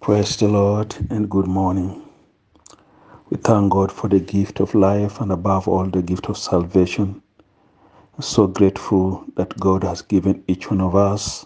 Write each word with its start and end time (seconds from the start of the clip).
Praise 0.00 0.36
the 0.36 0.46
Lord 0.46 0.94
and 1.10 1.28
good 1.28 1.48
morning. 1.48 2.00
We 3.28 3.38
thank 3.38 3.72
God 3.72 3.90
for 3.90 4.08
the 4.08 4.20
gift 4.20 4.60
of 4.60 4.72
life 4.72 5.20
and 5.20 5.32
above 5.32 5.66
all 5.66 5.86
the 5.86 6.00
gift 6.00 6.28
of 6.28 6.38
salvation. 6.38 7.22
So 8.20 8.46
grateful 8.46 9.24
that 9.34 9.58
God 9.58 9.82
has 9.82 10.02
given 10.02 10.44
each 10.46 10.70
one 10.70 10.80
of 10.80 10.94
us 10.94 11.44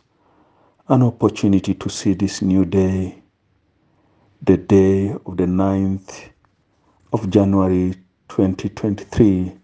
an 0.88 1.02
opportunity 1.02 1.72
to 1.72 1.88
see 1.88 2.12
this 2.12 2.42
new 2.42 2.66
day, 2.66 3.22
the 4.42 4.58
day 4.58 5.12
of 5.24 5.38
the 5.38 5.46
9th 5.46 6.28
of 7.14 7.30
January 7.30 7.94
2023, 8.28 9.56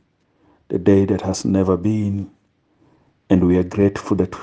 the 0.68 0.78
day 0.78 1.04
that 1.04 1.20
has 1.20 1.44
never 1.44 1.76
been. 1.76 2.30
And 3.28 3.46
we 3.46 3.58
are 3.58 3.64
grateful 3.64 4.16
that 4.18 4.34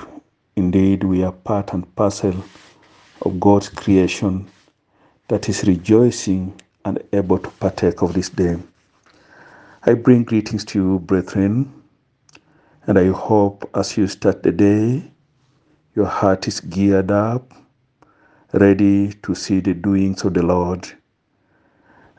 indeed 0.54 1.02
we 1.02 1.24
are 1.24 1.32
part 1.32 1.72
and 1.72 1.92
parcel 1.96 2.34
of 3.24 3.40
God's 3.40 3.68
creation 3.68 4.46
that 5.28 5.48
is 5.48 5.64
rejoicing 5.64 6.60
and 6.84 7.02
able 7.12 7.38
to 7.38 7.50
partake 7.50 8.02
of 8.02 8.12
this 8.12 8.28
day. 8.28 8.56
I 9.84 9.94
bring 9.94 10.24
greetings 10.24 10.64
to 10.66 10.78
you, 10.78 10.98
brethren, 10.98 11.72
and 12.86 12.98
I 12.98 13.08
hope 13.08 13.68
as 13.74 13.96
you 13.96 14.06
start 14.06 14.42
the 14.42 14.52
day, 14.52 15.10
your 15.94 16.06
heart 16.06 16.48
is 16.48 16.60
geared 16.60 17.10
up, 17.10 17.54
ready 18.52 19.12
to 19.22 19.34
see 19.34 19.60
the 19.60 19.74
doings 19.74 20.24
of 20.24 20.34
the 20.34 20.42
Lord. 20.42 20.86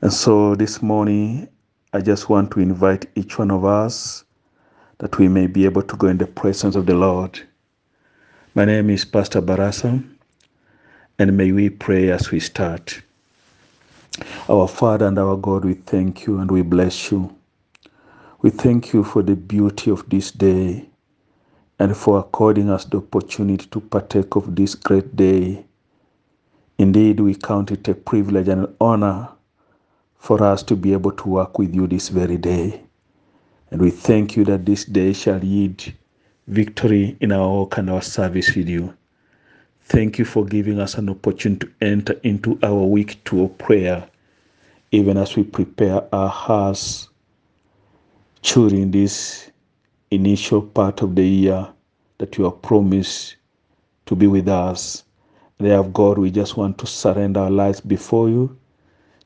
And 0.01 0.11
so 0.11 0.55
this 0.55 0.81
morning, 0.81 1.47
I 1.93 2.01
just 2.01 2.29
want 2.29 2.51
to 2.51 2.59
invite 2.59 3.07
each 3.15 3.37
one 3.37 3.51
of 3.51 3.65
us 3.65 4.23
that 4.97 5.17
we 5.17 5.27
may 5.27 5.47
be 5.47 5.65
able 5.65 5.81
to 5.83 5.95
go 5.97 6.07
in 6.07 6.17
the 6.17 6.27
presence 6.27 6.75
of 6.75 6.85
the 6.85 6.95
Lord. 6.95 7.39
My 8.53 8.65
name 8.65 8.89
is 8.89 9.05
Pastor 9.05 9.41
Barasa, 9.41 10.03
and 11.17 11.37
may 11.37 11.51
we 11.51 11.69
pray 11.69 12.09
as 12.09 12.31
we 12.31 12.39
start. 12.39 13.01
Our 14.49 14.67
Father 14.67 15.07
and 15.07 15.17
our 15.17 15.37
God, 15.37 15.63
we 15.63 15.73
thank 15.73 16.25
you 16.25 16.39
and 16.39 16.51
we 16.51 16.61
bless 16.61 17.11
you. 17.11 17.33
We 18.41 18.49
thank 18.49 18.93
you 18.93 19.03
for 19.03 19.23
the 19.23 19.35
beauty 19.35 19.91
of 19.91 20.09
this 20.09 20.31
day 20.31 20.89
and 21.79 21.95
for 21.95 22.19
according 22.19 22.69
us 22.69 22.85
the 22.85 22.97
opportunity 22.97 23.65
to 23.67 23.79
partake 23.79 24.35
of 24.35 24.55
this 24.55 24.75
great 24.75 25.15
day. 25.15 25.65
Indeed, 26.77 27.21
we 27.21 27.35
count 27.35 27.71
it 27.71 27.87
a 27.87 27.95
privilege 27.95 28.49
and 28.49 28.65
an 28.65 28.75
honor 28.81 29.29
for 30.17 30.43
us 30.43 30.63
to 30.63 30.75
be 30.75 30.91
able 30.91 31.11
to 31.13 31.29
work 31.29 31.57
with 31.57 31.73
you 31.73 31.87
this 31.87 32.09
very 32.09 32.37
day. 32.37 32.81
And 33.71 33.81
we 33.81 33.89
thank 33.89 34.35
you 34.35 34.43
that 34.45 34.65
this 34.65 34.83
day 34.83 35.13
shall 35.13 35.43
yield 35.43 35.93
victory 36.47 37.17
in 37.21 37.31
our 37.31 37.61
work 37.61 37.77
and 37.77 37.89
our 37.89 38.01
service 38.01 38.53
with 38.55 38.67
you. 38.67 38.93
Thank 39.87 40.17
you 40.17 40.25
for 40.25 40.43
giving 40.45 40.79
us 40.79 40.95
an 40.95 41.09
opportunity 41.09 41.67
to 41.67 41.73
enter 41.85 42.19
into 42.23 42.57
our 42.63 42.83
week 42.85 43.23
two 43.23 43.43
of 43.43 43.57
prayer, 43.59 44.07
even 44.91 45.15
as 45.15 45.35
we 45.35 45.43
prepare 45.43 46.03
our 46.13 46.29
hearts 46.29 47.09
during 48.41 48.89
this 48.89 49.51
initial 50.09 50.63
part 50.63 51.03
of 51.03 51.15
the 51.15 51.23
year 51.25 51.67
that 52.17 52.37
you 52.37 52.45
have 52.45 52.61
promised 52.63 53.35
to 54.07 54.15
be 54.15 54.25
with 54.25 54.47
us. 54.47 55.03
Therefore, 55.59 55.91
God, 55.91 56.17
we 56.17 56.31
just 56.31 56.57
want 56.57 56.79
to 56.79 56.87
surrender 56.87 57.41
our 57.41 57.51
lives 57.51 57.79
before 57.79 58.27
you, 58.27 58.57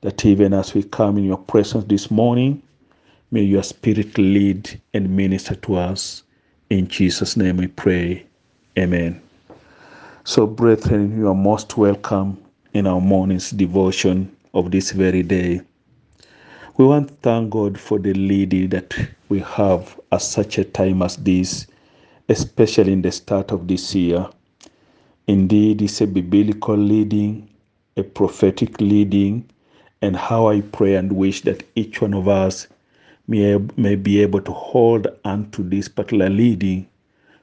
that 0.01 0.25
even 0.25 0.53
as 0.53 0.73
we 0.73 0.83
come 0.83 1.17
in 1.17 1.23
your 1.23 1.37
presence 1.37 1.85
this 1.85 2.11
morning, 2.11 2.61
may 3.31 3.43
your 3.43 3.63
spirit 3.63 4.17
lead 4.17 4.79
and 4.93 5.15
minister 5.15 5.55
to 5.55 5.75
us. 5.75 6.23
In 6.69 6.87
Jesus' 6.89 7.37
name 7.37 7.57
we 7.57 7.67
pray. 7.67 8.25
Amen. 8.77 9.21
So, 10.29 10.45
brethren, 10.45 11.17
you 11.17 11.27
are 11.27 11.33
most 11.33 11.75
welcome 11.75 12.37
in 12.75 12.85
our 12.85 13.01
morning's 13.01 13.49
devotion 13.49 14.37
of 14.53 14.69
this 14.69 14.91
very 14.91 15.23
day. 15.23 15.61
We 16.77 16.85
want 16.85 17.07
to 17.07 17.13
thank 17.23 17.49
God 17.49 17.79
for 17.79 17.97
the 17.97 18.13
leading 18.13 18.69
that 18.69 18.93
we 19.29 19.39
have 19.39 19.99
at 20.11 20.21
such 20.21 20.59
a 20.59 20.65
time 20.65 21.01
as 21.01 21.15
this, 21.15 21.65
especially 22.29 22.93
in 22.93 23.01
the 23.01 23.11
start 23.11 23.51
of 23.51 23.67
this 23.67 23.95
year. 23.95 24.29
Indeed, 25.25 25.81
it's 25.81 25.99
a 25.99 26.05
biblical 26.05 26.77
leading, 26.77 27.49
a 27.97 28.03
prophetic 28.03 28.79
leading, 28.79 29.49
and 30.03 30.15
how 30.15 30.47
I 30.47 30.61
pray 30.61 30.93
and 30.93 31.11
wish 31.11 31.41
that 31.41 31.63
each 31.73 32.03
one 32.03 32.13
of 32.13 32.27
us 32.27 32.67
may, 33.27 33.57
may 33.77 33.95
be 33.95 34.21
able 34.21 34.41
to 34.41 34.51
hold 34.51 35.07
on 35.25 35.49
to 35.53 35.63
this 35.63 35.87
particular 35.87 36.29
leading, 36.29 36.87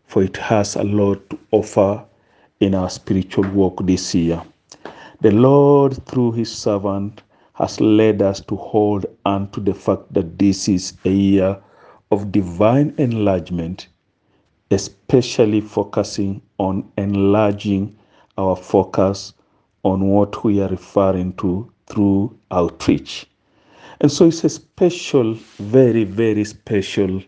for 0.07 0.23
it 0.23 0.37
has 0.37 0.77
a 0.77 0.85
lot 0.85 1.29
to 1.31 1.39
offer 1.51 2.05
in 2.61 2.75
our 2.75 2.91
spiritual 2.91 3.49
walk 3.51 3.85
this 3.87 4.15
year. 4.15 4.43
The 5.21 5.31
Lord, 5.31 6.05
through 6.07 6.33
His 6.33 6.53
servant, 6.53 7.23
has 7.55 7.81
led 7.81 8.21
us 8.23 8.41
to 8.41 8.57
hold 8.57 9.07
on 9.25 9.51
to 9.53 9.61
the 9.61 9.75
fact 9.75 10.13
that 10.13 10.39
this 10.39 10.69
is 10.69 10.93
a 11.05 11.11
year 11.11 11.59
of 12.11 12.31
divine 12.31 12.95
enlargement, 12.99 13.89
especially 14.71 15.61
focusing 15.61 16.43
on 16.59 16.91
enlarging 16.99 17.97
our 18.37 18.57
focus 18.57 19.33
on 19.85 20.09
what 20.09 20.45
we 20.45 20.61
are 20.61 20.69
referring 20.69 21.33
to 21.35 21.71
through 21.87 22.37
outreach. 22.51 23.27
And 24.01 24.13
so 24.13 24.27
it's 24.27 24.45
a 24.45 24.51
special, 24.51 25.35
very, 25.59 26.05
very 26.05 26.45
special 26.45 27.23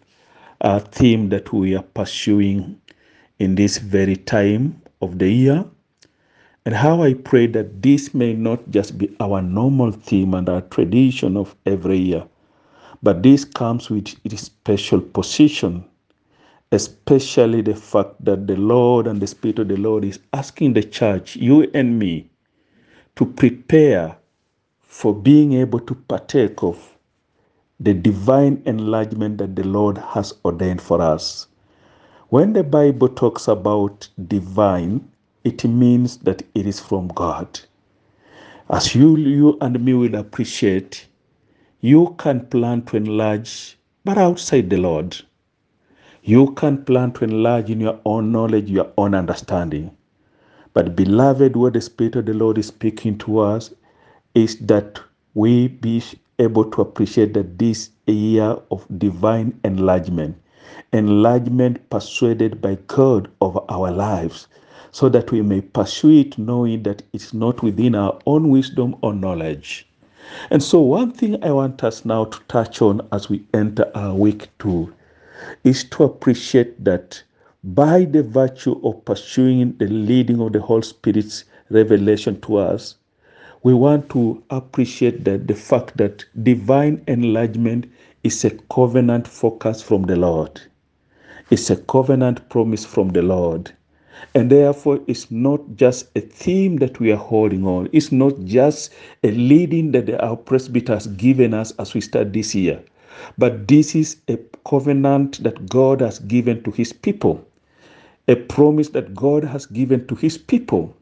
uh, 0.61 0.81
theme 0.81 1.31
that 1.31 1.53
we 1.53 1.75
are 1.75 1.83
pursuing 1.83 2.79
in 3.39 3.55
this 3.55 3.79
very 3.79 4.17
time 4.17 4.83
of 5.01 5.19
the 5.19 5.31
year 5.31 5.65
and 6.65 6.75
how 6.75 7.03
I 7.03 7.15
pray 7.15 7.47
that 7.49 7.83
this 7.83 8.15
may 8.15 8.35
not 8.35 8.71
just 8.71 8.99
be 8.99 9.17
our 9.21 9.43
normal 9.43 9.93
theme 9.93 10.35
and 10.35 10.49
our 10.49 10.61
tradition 10.63 11.37
of 11.37 11.57
every 11.67 11.99
year, 11.99 12.27
but 13.03 13.23
this 13.23 13.45
comes 13.45 13.91
with 13.91 14.15
its 14.25 14.43
special 14.43 15.01
position, 15.01 15.85
especially 16.73 17.63
the 17.63 17.75
fact 17.75 18.23
that 18.25 18.47
the 18.47 18.57
Lord 18.57 19.07
and 19.07 19.21
the 19.21 19.27
Spirit 19.27 19.61
of 19.61 19.69
the 19.69 19.77
Lord 19.77 20.05
is 20.05 20.21
asking 20.33 20.75
the 20.75 20.83
church, 20.85 21.37
you 21.37 21.71
and 21.75 21.99
me, 21.99 22.31
to 23.17 23.27
prepare 23.27 24.17
for 24.83 25.15
being 25.15 25.55
able 25.55 25.81
to 25.81 25.95
partake 25.95 26.63
of 26.63 26.99
the 27.81 27.95
divine 27.95 28.63
enlargement 28.67 29.39
that 29.39 29.57
the 29.57 29.65
Lord 29.65 29.99
has 29.99 30.35
ordained 30.45 30.83
for 30.83 31.03
us. 31.03 31.48
When 32.31 32.53
the 32.53 32.63
Bible 32.63 33.09
talks 33.09 33.49
about 33.49 34.07
divine, 34.27 35.09
it 35.45 35.65
means 35.65 36.19
that 36.19 36.43
it 36.55 36.67
is 36.67 36.79
from 36.79 37.09
God. 37.09 37.61
As 38.69 38.95
you, 38.95 39.17
you 39.17 39.57
and 39.63 39.83
me 39.83 39.95
will 39.95 40.15
appreciate, 40.15 41.07
you 41.81 42.15
can 42.19 42.45
plan 42.47 42.83
to 42.83 42.99
enlarge, 42.99 43.79
but 44.05 44.19
outside 44.19 44.69
the 44.69 44.77
Lord. 44.77 45.17
You 46.23 46.53
can 46.53 46.85
plan 46.85 47.13
to 47.13 47.25
enlarge 47.25 47.71
in 47.71 47.81
your 47.81 47.99
own 48.05 48.31
knowledge, 48.31 48.69
your 48.69 48.93
own 48.99 49.15
understanding. 49.15 49.97
But, 50.75 50.95
beloved, 50.95 51.57
what 51.57 51.73
the 51.73 51.81
Spirit 51.81 52.17
of 52.17 52.27
the 52.27 52.35
Lord 52.35 52.59
is 52.59 52.67
speaking 52.67 53.17
to 53.21 53.39
us 53.39 53.73
is 54.35 54.59
that 54.67 55.01
we 55.33 55.69
be 55.69 56.03
able 56.39 56.71
to 56.73 56.83
appreciate 56.83 57.33
that 57.33 57.59
this 57.59 57.89
year 58.07 58.59
of 58.71 58.87
divine 58.99 59.59
enlargement, 59.65 60.37
enlargement 60.93 61.89
persuaded 61.91 62.61
by 62.61 62.77
God 62.87 63.31
over 63.41 63.61
our 63.69 63.91
lives, 63.91 64.49
so 64.91 65.09
that 65.09 65.33
we 65.33 65.43
may 65.43 65.61
pursue 65.61 66.21
it 66.21 66.39
knowing 66.39 66.83
that 66.85 67.03
it's 67.13 67.35
not 67.35 67.63
within 67.63 67.95
our 67.95 68.19
own 68.27 68.49
wisdom 68.49 68.97
or 69.03 69.15
knowledge. 69.15 69.87
And 70.51 70.63
so, 70.63 70.81
one 70.81 71.13
thing 71.13 71.43
I 71.43 71.53
want 71.53 71.83
us 71.83 72.05
now 72.05 72.25
to 72.27 72.39
touch 72.49 72.83
on 72.83 73.01
as 73.13 73.29
we 73.29 73.45
enter 73.55 73.91
our 73.95 74.15
week 74.15 74.49
two 74.59 74.93
is 75.65 75.85
to 75.85 76.05
appreciate 76.05 76.85
that 76.85 77.23
by 77.65 78.05
the 78.05 78.23
virtue 78.23 78.81
of 78.85 79.05
pursuing 79.05 79.77
the 79.79 79.87
leading 79.87 80.41
of 80.41 80.53
the 80.53 80.61
Holy 80.61 80.83
Spirit's 80.83 81.45
revelation 81.71 82.41
to 82.43 82.57
us, 82.57 82.97
we 83.63 83.75
want 83.75 84.09
to 84.11 84.43
appreciate 84.51 85.25
that 85.25 85.47
the 85.49 85.55
fact 85.55 85.97
that 85.97 86.25
divine 86.43 87.03
enlargement 87.09 87.87
is 88.23 88.45
a 88.45 88.51
covenant 88.51 89.27
focus 89.29 89.83
from 89.83 90.03
the 90.03 90.17
Lord. 90.17 90.61
It's 91.51 91.71
a 91.71 91.77
covenant 91.77 92.49
promise 92.49 92.85
from 92.85 93.11
the 93.11 93.23
Lord. 93.23 93.73
And 94.35 94.51
therefore, 94.51 95.01
it's 95.07 95.31
not 95.31 95.61
just 95.77 96.09
a 96.17 96.21
theme 96.21 96.77
that 96.77 96.99
we 97.01 97.13
are 97.13 97.17
holding 97.17 97.65
on. 97.65 97.89
It's 97.93 98.11
not 98.11 98.35
just 98.45 98.93
a 99.23 99.31
leading 99.31 99.93
that 99.93 100.11
our 100.23 100.37
presbyter 100.37 100.95
has 100.95 101.07
given 101.07 101.55
us 101.55 101.73
as 101.79 101.95
we 101.95 102.01
start 102.01 102.33
this 102.33 102.55
year. 102.55 102.83
But 103.39 103.69
this 103.69 103.95
is 103.95 104.17
a 104.29 104.39
covenant 104.67 105.43
that 105.43 105.69
God 105.69 106.01
has 106.01 106.19
given 106.19 106.63
to 106.65 106.71
his 106.71 106.93
people, 106.93 107.45
a 108.27 108.35
promise 108.37 108.89
that 108.91 109.15
God 109.15 109.45
has 109.45 109.67
given 109.67 110.07
to 110.09 110.15
his 110.15 110.37
people, 110.37 110.95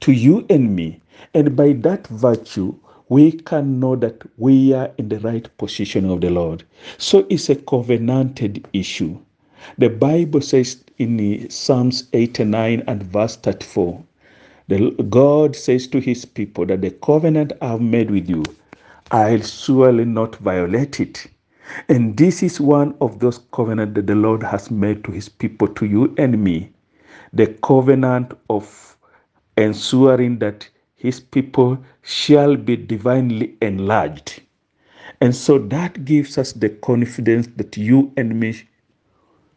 to 0.00 0.12
you 0.12 0.46
and 0.50 0.76
me. 0.76 1.00
And 1.34 1.56
by 1.56 1.72
that 1.72 2.06
virtue, 2.08 2.74
we 3.10 3.32
can 3.32 3.80
know 3.80 3.96
that 3.96 4.22
we 4.38 4.72
are 4.72 4.90
in 4.96 5.08
the 5.08 5.18
right 5.18 5.48
position 5.58 6.08
of 6.08 6.20
the 6.20 6.30
Lord. 6.30 6.62
So 6.96 7.26
it's 7.28 7.50
a 7.50 7.56
covenanted 7.56 8.66
issue. 8.72 9.18
The 9.78 9.90
Bible 9.90 10.40
says 10.40 10.84
in 10.98 11.50
Psalms 11.50 12.08
89 12.12 12.84
and 12.86 13.02
verse 13.02 13.34
34 13.34 14.02
The, 14.68 14.90
God 15.10 15.56
says 15.56 15.88
to 15.88 15.98
his 15.98 16.24
people 16.24 16.64
that 16.66 16.82
the 16.82 16.92
covenant 16.92 17.52
I've 17.60 17.80
made 17.80 18.12
with 18.12 18.30
you, 18.30 18.44
I'll 19.10 19.42
surely 19.42 20.04
not 20.04 20.36
violate 20.36 21.00
it. 21.00 21.26
And 21.88 22.16
this 22.16 22.44
is 22.44 22.60
one 22.60 22.94
of 23.00 23.18
those 23.18 23.38
covenants 23.52 23.94
that 23.94 24.06
the 24.06 24.14
Lord 24.14 24.44
has 24.44 24.70
made 24.70 25.02
to 25.04 25.10
his 25.10 25.28
people, 25.28 25.66
to 25.66 25.84
you 25.84 26.14
and 26.16 26.42
me. 26.42 26.72
The 27.32 27.48
covenant 27.64 28.34
of 28.48 28.96
ensuring 29.56 30.38
that 30.38 30.68
his 31.00 31.18
people 31.18 31.78
shall 32.02 32.56
be 32.56 32.76
divinely 32.76 33.56
enlarged. 33.62 34.42
And 35.22 35.34
so 35.34 35.58
that 35.58 36.04
gives 36.04 36.36
us 36.36 36.52
the 36.52 36.68
confidence 36.68 37.48
that 37.56 37.78
you 37.78 38.12
and 38.18 38.38
me 38.38 38.68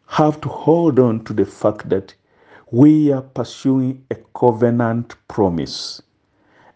have 0.06 0.40
to 0.40 0.48
hold 0.48 0.98
on 0.98 1.22
to 1.24 1.34
the 1.34 1.44
fact 1.44 1.90
that 1.90 2.14
we 2.70 3.12
are 3.12 3.20
pursuing 3.20 4.02
a 4.10 4.16
covenant 4.34 5.16
promise. 5.28 6.00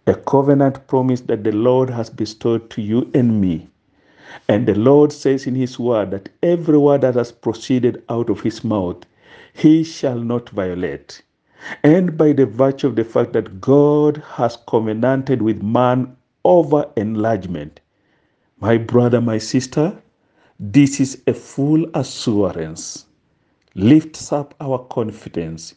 A 0.06 0.15
covenant 0.15 0.87
promise 0.87 1.23
that 1.23 1.44
the 1.44 1.53
Lord 1.53 1.88
has 1.88 2.11
bestowed 2.11 2.69
to 2.70 2.82
you 2.82 3.11
and 3.15 3.41
me. 3.41 3.70
And 4.50 4.67
the 4.69 4.75
Lord 4.75 5.12
says 5.15 5.47
in 5.47 5.55
His 5.55 5.79
word 5.79 6.11
that 6.11 6.29
every 6.43 6.76
word 6.76 7.00
that 7.00 7.15
has 7.15 7.32
proceeded 7.32 8.03
out 8.11 8.29
of 8.29 8.43
His 8.43 8.62
mouth, 8.62 8.99
He 9.55 9.82
shall 9.82 10.19
not 10.19 10.50
violate. 10.50 11.23
And 11.82 12.16
by 12.16 12.32
the 12.32 12.46
virtue 12.46 12.87
of 12.87 12.96
the 12.96 13.05
fact 13.05 13.32
that 13.32 13.60
God 13.60 14.22
has 14.34 14.56
covenanted 14.69 15.43
with 15.43 15.62
man 15.62 16.16
over 16.44 16.88
enlargement, 16.96 17.81
my 18.60 18.78
brother, 18.78 19.20
my 19.20 19.38
sister, 19.38 20.00
this 20.60 21.00
is 21.00 21.22
a 21.26 21.34
full 21.34 21.87
assurance, 21.94 23.06
lifts 23.75 24.32
up 24.32 24.55
our 24.60 24.78
confidence, 24.90 25.75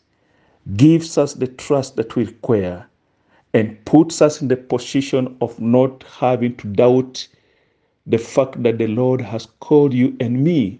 gives 0.75 1.18
us 1.18 1.33
the 1.33 1.48
trust 1.48 1.95
that 1.95 2.16
we 2.16 2.25
require, 2.25 2.88
and 3.54 3.83
puts 3.86 4.22
us 4.22 4.42
in 4.42 4.48
the 4.48 4.57
position 4.57 5.36
of 5.42 5.60
not 5.60 6.04
having 6.04 6.56
to 6.57 6.68
doubt 6.68 7.28
the 8.07 8.18
fact 8.18 8.62
that 8.63 8.78
the 8.78 8.88
Lord 8.88 9.22
has 9.22 9.48
called 9.60 9.94
you 9.94 10.16
and 10.19 10.44
me 10.44 10.80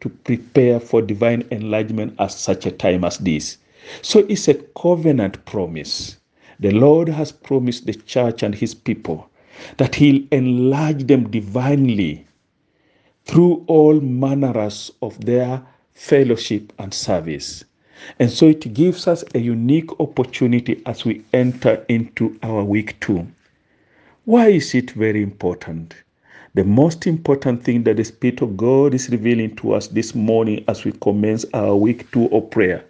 to 0.00 0.08
prepare 0.08 0.80
for 0.80 1.02
divine 1.02 1.46
enlargement 1.50 2.14
at 2.18 2.30
such 2.30 2.66
a 2.66 2.70
time 2.70 3.04
as 3.04 3.18
this. 3.18 3.58
So 4.02 4.20
it's 4.28 4.48
a 4.48 4.54
covenant 4.54 5.44
promise. 5.44 6.16
The 6.60 6.70
Lord 6.70 7.08
has 7.08 7.32
promised 7.32 7.86
the 7.86 7.94
church 7.94 8.42
and 8.42 8.54
his 8.54 8.74
people 8.74 9.28
that 9.76 9.94
he'll 9.96 10.22
enlarge 10.30 11.06
them 11.06 11.30
divinely 11.30 12.26
through 13.24 13.64
all 13.66 14.00
manners 14.00 14.90
of 15.02 15.24
their 15.24 15.62
fellowship 15.92 16.72
and 16.78 16.92
service. 16.92 17.64
And 18.18 18.30
so 18.30 18.48
it 18.48 18.74
gives 18.74 19.06
us 19.06 19.24
a 19.34 19.38
unique 19.38 20.00
opportunity 20.00 20.82
as 20.86 21.04
we 21.04 21.22
enter 21.32 21.84
into 21.88 22.38
our 22.42 22.64
week 22.64 22.98
two. 23.00 23.26
Why 24.24 24.48
is 24.48 24.74
it 24.74 24.92
very 24.92 25.22
important? 25.22 25.94
The 26.54 26.64
most 26.64 27.06
important 27.06 27.64
thing 27.64 27.82
that 27.84 27.96
the 27.96 28.04
Spirit 28.04 28.40
of 28.42 28.56
God 28.56 28.94
is 28.94 29.10
revealing 29.10 29.56
to 29.56 29.74
us 29.74 29.88
this 29.88 30.14
morning 30.14 30.64
as 30.68 30.84
we 30.84 30.92
commence 30.92 31.44
our 31.52 31.76
week 31.76 32.10
two 32.12 32.26
of 32.30 32.50
prayer 32.50 32.84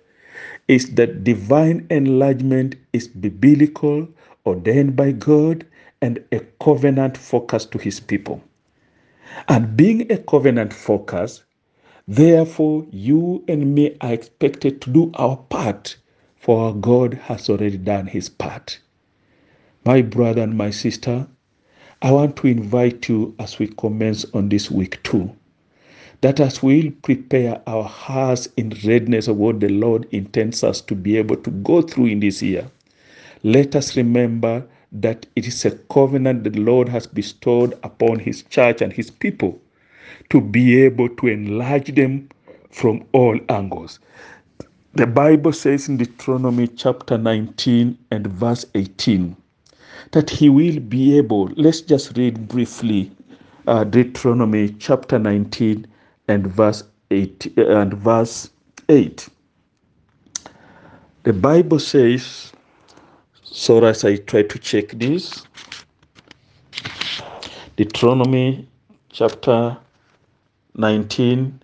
is 0.69 0.95
that 0.95 1.25
divine 1.25 1.87
enlargement 1.91 2.77
is 2.93 3.09
biblical, 3.09 4.09
ordained 4.47 4.97
by 4.97 5.13
God, 5.13 5.67
and 6.01 6.23
a 6.33 6.41
covenant 6.61 7.17
focus 7.17 7.65
to 7.67 7.79
his 7.79 8.01
people. 8.01 8.43
And 9.49 9.77
being 9.77 10.11
a 10.13 10.19
covenant 10.19 10.73
focus, 10.73 11.45
therefore, 12.07 12.87
you 12.91 13.45
and 13.49 13.75
me 13.75 13.97
are 14.01 14.13
expected 14.13 14.81
to 14.83 14.91
do 14.91 15.11
our 15.15 15.37
part, 15.37 15.97
for 16.37 16.67
our 16.67 16.73
God 16.75 17.15
has 17.15 17.49
already 17.49 17.79
done 17.79 18.07
his 18.07 18.29
part. 18.29 18.79
My 19.85 20.03
brother 20.03 20.43
and 20.43 20.57
my 20.57 20.71
sister, 20.71 21.27
I 22.03 22.11
want 22.11 22.37
to 22.37 22.47
invite 22.49 23.09
you 23.09 23.35
as 23.39 23.59
we 23.59 23.69
commence 23.69 24.27
on 24.35 24.51
this 24.51 24.71
week 24.71 25.03
too, 25.03 25.35
that 26.25 26.41
as 26.41 26.63
we 26.63 26.89
prepare 26.89 27.61
our 27.67 27.85
hearts 27.85 28.49
in 28.57 28.73
readiness 28.87 29.29
of 29.29 29.37
what 29.37 29.61
the 29.61 29.69
Lord 29.69 30.07
intends 30.11 30.65
us 30.65 30.81
to 30.81 30.95
be 30.95 31.19
able 31.19 31.37
to 31.37 31.51
go 31.51 31.83
through 31.83 32.07
in 32.07 32.21
this 32.21 32.41
year, 32.41 32.67
let 33.43 33.77
us 33.77 33.95
remember 33.95 34.67
that 34.91 35.27
it 35.37 35.47
is 35.47 35.67
a 35.67 35.73
covenant 35.73 36.45
the 36.45 36.59
Lord 36.59 36.89
has 36.89 37.07
bestowed 37.07 37.79
upon 37.83 38.21
His 38.21 38.43
church 38.45 38.81
and 38.81 38.91
His 38.91 39.11
people 39.11 39.61
to 40.31 40.41
be 40.41 40.81
able 40.83 41.11
to 41.11 41.27
enlarge 41.27 41.95
them 41.95 42.31
from 42.71 43.05
all 43.13 43.39
angles. 43.51 43.99
The 44.95 45.07
Bible 45.07 45.53
says 45.53 45.91
in 45.91 45.99
Deuteronomy 45.99 46.69
chapter 46.69 47.19
19 47.19 47.99
and 48.13 48.27
verse 48.29 48.65
18 48.75 49.37
that 50.13 50.31
He 50.31 50.49
will 50.49 50.81
be 50.81 51.19
able, 51.19 51.51
let's 51.57 51.83
just 51.83 52.17
read 52.17 52.49
briefly 52.49 53.13
uh, 53.67 53.85
Deuteronomy 53.85 54.71
chapter 54.79 55.19
19 55.19 55.87
and 56.29 56.47
verse 56.47 56.85
8 57.11 57.53
uh, 57.59 57.67
and 57.81 57.95
verse 57.95 58.51
8. 58.89 59.29
The 61.25 61.33
Bible 61.33 61.79
says, 61.79 62.53
so 63.43 63.85
as 63.85 64.05
I 64.05 64.17
try 64.17 64.43
to 64.43 64.59
check 64.59 64.89
this, 64.91 65.47
Deuteronomy 67.77 68.69
chapter 69.11 69.77
19 70.75 71.63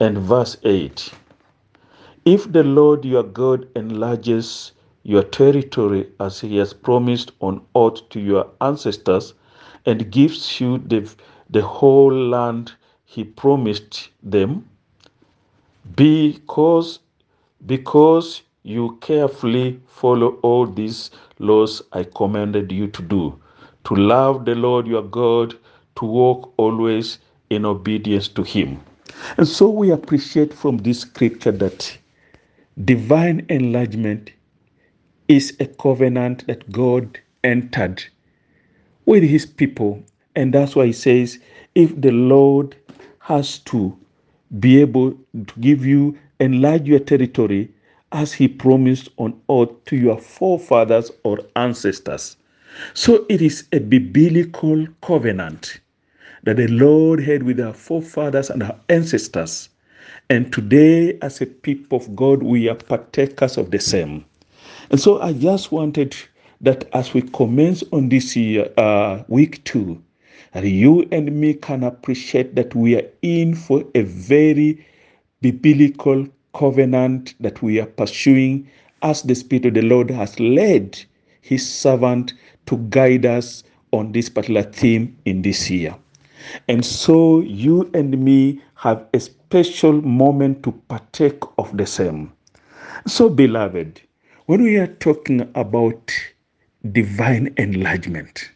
and 0.00 0.18
verse 0.18 0.56
8. 0.62 1.12
If 2.24 2.50
the 2.52 2.64
Lord 2.64 3.04
your 3.04 3.22
God 3.22 3.68
enlarges 3.76 4.72
your 5.02 5.22
territory 5.22 6.08
as 6.20 6.40
he 6.40 6.56
has 6.56 6.72
promised 6.72 7.32
on 7.40 7.60
oath 7.74 8.08
to 8.10 8.20
your 8.20 8.50
ancestors 8.60 9.34
and 9.84 10.10
gives 10.10 10.60
you 10.60 10.78
the, 10.78 11.12
the 11.50 11.60
whole 11.60 12.12
land 12.12 12.72
he 13.14 13.22
promised 13.22 14.08
them, 14.24 14.68
because, 15.94 16.98
because 17.66 18.42
you 18.64 18.98
carefully 19.00 19.80
follow 19.86 20.30
all 20.42 20.66
these 20.66 21.12
laws 21.38 21.80
I 21.92 22.02
commanded 22.02 22.72
you 22.72 22.88
to 22.88 23.02
do, 23.02 23.40
to 23.84 23.94
love 23.94 24.46
the 24.46 24.56
Lord 24.56 24.88
your 24.88 25.02
God, 25.02 25.54
to 25.96 26.04
walk 26.04 26.52
always 26.56 27.18
in 27.50 27.64
obedience 27.64 28.26
to 28.28 28.42
Him. 28.42 28.80
And 29.36 29.46
so 29.46 29.68
we 29.68 29.92
appreciate 29.92 30.52
from 30.52 30.78
this 30.78 31.02
scripture 31.02 31.52
that 31.52 31.96
divine 32.84 33.46
enlargement 33.48 34.32
is 35.28 35.56
a 35.60 35.66
covenant 35.66 36.48
that 36.48 36.72
God 36.72 37.20
entered 37.44 38.02
with 39.06 39.22
His 39.22 39.46
people. 39.46 40.02
And 40.34 40.52
that's 40.52 40.74
why 40.74 40.86
He 40.86 40.92
says, 40.92 41.38
if 41.76 42.00
the 42.00 42.10
Lord 42.10 42.74
has 43.24 43.58
to 43.60 43.96
be 44.58 44.78
able 44.82 45.10
to 45.46 45.60
give 45.60 45.86
you, 45.86 46.14
enlarge 46.40 46.86
your 46.86 46.98
territory, 46.98 47.70
as 48.12 48.34
he 48.34 48.46
promised 48.46 49.08
on 49.16 49.40
earth 49.50 49.70
to 49.86 49.96
your 49.96 50.18
forefathers 50.18 51.10
or 51.22 51.38
ancestors. 51.56 52.36
So 52.92 53.24
it 53.30 53.40
is 53.40 53.66
a 53.72 53.78
biblical 53.78 54.86
covenant 55.00 55.80
that 56.42 56.58
the 56.58 56.68
Lord 56.68 57.18
had 57.18 57.44
with 57.44 57.58
our 57.60 57.72
forefathers 57.72 58.50
and 58.50 58.62
our 58.62 58.78
ancestors. 58.90 59.70
And 60.28 60.52
today, 60.52 61.18
as 61.22 61.40
a 61.40 61.46
people 61.46 61.96
of 61.96 62.14
God, 62.14 62.42
we 62.42 62.68
are 62.68 62.74
partakers 62.74 63.56
of 63.56 63.70
the 63.70 63.78
same. 63.78 64.26
And 64.90 65.00
so 65.00 65.22
I 65.22 65.32
just 65.32 65.72
wanted 65.72 66.14
that 66.60 66.90
as 66.92 67.14
we 67.14 67.22
commence 67.22 67.82
on 67.90 68.10
this 68.10 68.36
year, 68.36 68.70
uh, 68.76 69.22
week 69.28 69.64
two, 69.64 70.02
that 70.54 70.64
you 70.64 71.06
and 71.10 71.32
me 71.32 71.52
can 71.52 71.82
appreciate 71.82 72.54
that 72.54 72.74
we 72.74 72.96
are 72.96 73.08
in 73.22 73.54
for 73.54 73.84
a 73.96 74.02
very 74.02 74.86
biblical 75.40 76.26
covenant 76.54 77.34
that 77.40 77.60
we 77.60 77.80
are 77.80 77.86
pursuing 77.86 78.66
as 79.02 79.22
the 79.22 79.34
Spirit 79.34 79.66
of 79.66 79.74
the 79.74 79.82
Lord 79.82 80.10
has 80.10 80.38
led 80.38 81.04
His 81.40 81.68
servant 81.68 82.34
to 82.66 82.76
guide 82.88 83.26
us 83.26 83.64
on 83.92 84.12
this 84.12 84.28
particular 84.28 84.62
theme 84.62 85.16
in 85.24 85.42
this 85.42 85.68
year. 85.68 85.94
And 86.68 86.84
so 86.84 87.40
you 87.40 87.90
and 87.92 88.16
me 88.24 88.62
have 88.76 89.04
a 89.12 89.20
special 89.20 90.00
moment 90.02 90.62
to 90.62 90.72
partake 90.88 91.42
of 91.58 91.76
the 91.76 91.86
same. 91.86 92.32
So, 93.06 93.28
beloved, 93.28 94.00
when 94.46 94.62
we 94.62 94.76
are 94.76 94.86
talking 94.86 95.50
about 95.54 96.12
divine 96.92 97.52
enlargement, 97.56 98.50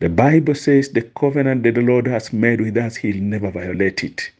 the 0.00 0.08
Bible 0.08 0.54
says 0.54 0.90
the 0.90 1.02
covenant 1.02 1.62
that 1.64 1.76
the 1.76 1.82
Lord 1.82 2.06
has 2.08 2.32
made 2.32 2.60
with 2.60 2.76
us, 2.78 2.96
He'll 2.96 3.22
never 3.22 3.50
violate 3.52 4.04
it. 4.04 4.32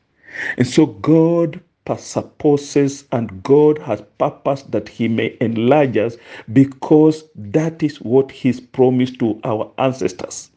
And 0.59 0.67
so 0.67 0.87
God 0.87 1.61
supposes 1.99 3.07
and 3.13 3.43
God 3.45 3.79
has 3.81 4.03
purpose 4.19 4.63
that 4.65 4.89
He 4.89 5.09
may 5.09 5.37
enlarge 5.41 5.97
us 5.99 6.17
because 6.53 7.25
that 7.37 7.83
is 7.83 8.01
what 8.03 8.33
He's 8.33 8.61
promised 8.61 9.19
to 9.21 9.41
our 9.45 9.73
ancestors. 9.79 10.51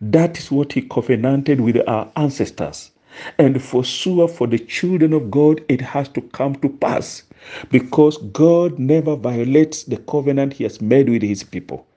That 0.00 0.38
is 0.38 0.50
what 0.50 0.72
He 0.74 0.82
covenanted 0.82 1.60
with 1.60 1.78
our 1.88 2.10
ancestors. 2.16 2.92
And 3.38 3.62
for 3.62 3.84
sure, 3.84 4.28
for 4.28 4.46
the 4.46 4.58
children 4.60 5.12
of 5.14 5.30
God, 5.30 5.62
it 5.68 5.80
has 5.82 6.08
to 6.10 6.22
come 6.22 6.56
to 6.56 6.70
pass. 6.70 7.24
because 7.70 8.18
God 8.34 8.78
never 8.78 9.16
violates 9.16 9.84
the 9.84 9.98
covenant 9.98 10.54
He 10.54 10.64
has 10.64 10.82
made 10.82 11.10
with 11.10 11.22
His 11.22 11.44
people. 11.44 11.87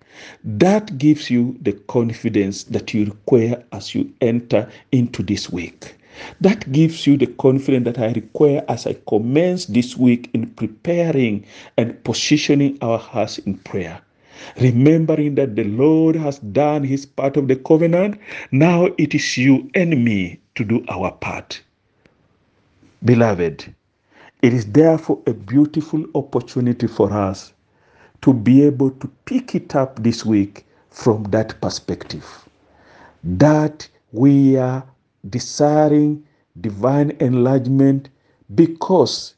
That 0.44 0.98
gives 0.98 1.30
you 1.30 1.58
the 1.62 1.74
confidence 1.74 2.64
that 2.66 2.94
you 2.94 3.06
require 3.06 3.64
as 3.72 3.96
you 3.96 4.12
enter 4.22 4.70
into 4.92 5.24
this 5.24 5.50
week. 5.50 5.96
That 6.42 6.72
gives 6.72 7.08
you 7.08 7.18
the 7.18 7.28
confidence 7.28 7.86
that 7.86 8.00
I 8.00 8.12
require 8.12 8.64
as 8.68 8.86
I 8.86 8.98
commence 9.08 9.66
this 9.66 9.96
week 9.98 10.30
in 10.34 10.48
preparing 10.52 11.46
and 11.78 12.04
positioning 12.04 12.78
our 12.82 12.98
hearts 12.98 13.38
in 13.40 13.58
prayer. 13.58 14.02
Remembering 14.60 15.36
that 15.36 15.56
the 15.56 15.64
Lord 15.64 16.16
has 16.16 16.40
done 16.40 16.84
his 16.84 17.06
part 17.06 17.38
of 17.38 17.48
the 17.48 17.56
covenant, 17.56 18.20
now 18.52 18.88
it 18.98 19.14
is 19.16 19.38
you 19.38 19.70
and 19.76 20.04
me 20.04 20.40
to 20.56 20.64
do 20.66 20.84
our 20.90 21.12
part. 21.12 21.62
Beloved, 23.06 23.74
it 24.42 24.54
is 24.54 24.66
therefore 24.66 25.20
a 25.28 25.34
beautiful 25.34 26.06
opportunity 26.16 26.88
for 26.88 27.12
us 27.14 27.54
to 28.22 28.34
be 28.34 28.64
able 28.64 28.92
to 28.92 29.08
pick 29.26 29.56
it 29.56 29.76
up 29.76 30.02
this 30.04 30.26
week 30.26 30.66
from 30.90 31.24
that 31.26 31.60
perspective. 31.62 32.48
That 33.24 33.88
we 34.12 34.58
are 34.58 34.84
desiring 35.30 36.24
divine 36.60 37.12
enlargement 37.20 38.10
because 38.56 39.36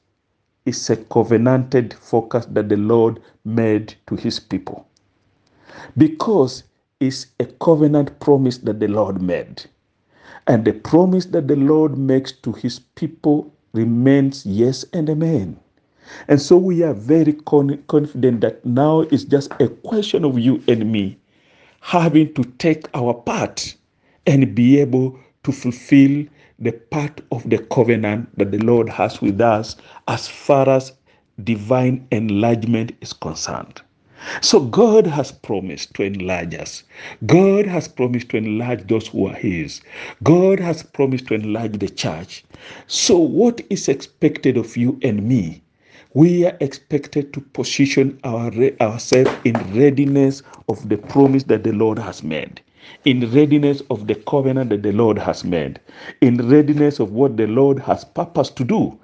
it's 0.65 0.89
a 0.89 0.97
covenanted 0.97 1.93
focus 1.93 2.45
that 2.51 2.69
the 2.69 2.77
Lord 2.77 3.21
made 3.45 3.95
to 4.07 4.15
his 4.15 4.39
people. 4.39 4.87
Because 5.97 6.63
it's 6.99 7.27
a 7.39 7.45
covenant 7.45 8.19
promise 8.19 8.57
that 8.59 8.79
the 8.79 8.87
Lord 8.87 9.21
made. 9.21 9.63
And 10.47 10.65
the 10.65 10.73
promise 10.73 11.25
that 11.27 11.47
the 11.47 11.55
Lord 11.55 11.97
makes 11.97 12.31
to 12.31 12.53
his 12.53 12.79
people 12.79 13.53
remains 13.73 14.45
yes 14.45 14.85
and 14.93 15.09
amen. 15.09 15.59
And 16.27 16.41
so 16.41 16.57
we 16.57 16.83
are 16.83 16.93
very 16.93 17.33
con- 17.33 17.83
confident 17.87 18.41
that 18.41 18.65
now 18.65 19.01
it's 19.01 19.23
just 19.23 19.51
a 19.59 19.67
question 19.69 20.25
of 20.25 20.37
you 20.39 20.63
and 20.67 20.91
me 20.91 21.17
having 21.81 22.33
to 22.33 22.43
take 22.59 22.87
our 22.93 23.13
part 23.13 23.75
and 24.25 24.55
be 24.55 24.79
able 24.79 25.19
to 25.43 25.51
fulfill 25.51 26.25
the 26.59 26.71
part 26.71 27.21
of 27.31 27.49
the 27.49 27.57
covenant 27.57 28.29
that 28.37 28.51
the 28.51 28.57
Lord 28.59 28.87
has 28.89 29.21
with 29.21 29.41
us 29.41 29.75
as 30.07 30.27
far 30.27 30.69
as 30.69 30.93
divine 31.43 32.07
enlargement 32.11 32.93
is 33.01 33.11
concerned. 33.11 33.81
So 34.41 34.61
God 34.61 35.05
has 35.07 35.33
promised 35.33 35.93
to 35.95 36.03
enlarge 36.03 36.55
us. 36.55 36.83
God 37.25 37.65
has 37.65 37.89
promised 37.89 38.29
to 38.29 38.37
enlarge 38.37 38.87
those 38.87 39.07
who 39.07 39.27
are 39.27 39.35
His. 39.35 39.81
God 40.23 40.61
has 40.61 40.83
promised 40.83 41.27
to 41.27 41.33
enlarge 41.33 41.73
the 41.79 41.89
church. 41.89 42.45
So, 42.87 43.17
what 43.17 43.59
is 43.69 43.89
expected 43.89 44.55
of 44.55 44.77
you 44.77 44.97
and 45.03 45.27
me? 45.27 45.61
We 46.13 46.45
are 46.45 46.57
expected 46.59 47.33
to 47.33 47.41
position 47.41 48.19
our, 48.23 48.51
ourselves 48.81 49.31
in 49.45 49.55
readiness 49.73 50.43
of 50.69 50.87
the 50.89 50.97
promise 50.97 51.43
that 51.45 51.63
the 51.63 51.73
Lord 51.73 51.99
has 51.99 52.23
made 52.23 52.61
in 53.05 53.31
readiness 53.31 53.81
of 53.89 54.07
the 54.07 54.15
covenant 54.15 54.69
that 54.69 54.83
the 54.83 54.91
Lord 54.91 55.17
has 55.17 55.43
made, 55.43 55.79
in 56.21 56.37
readiness 56.49 56.99
of 56.99 57.11
what 57.11 57.37
the 57.37 57.47
Lord 57.47 57.79
has 57.79 58.03
purposed 58.03 58.57
to 58.57 58.63
do 58.63 58.97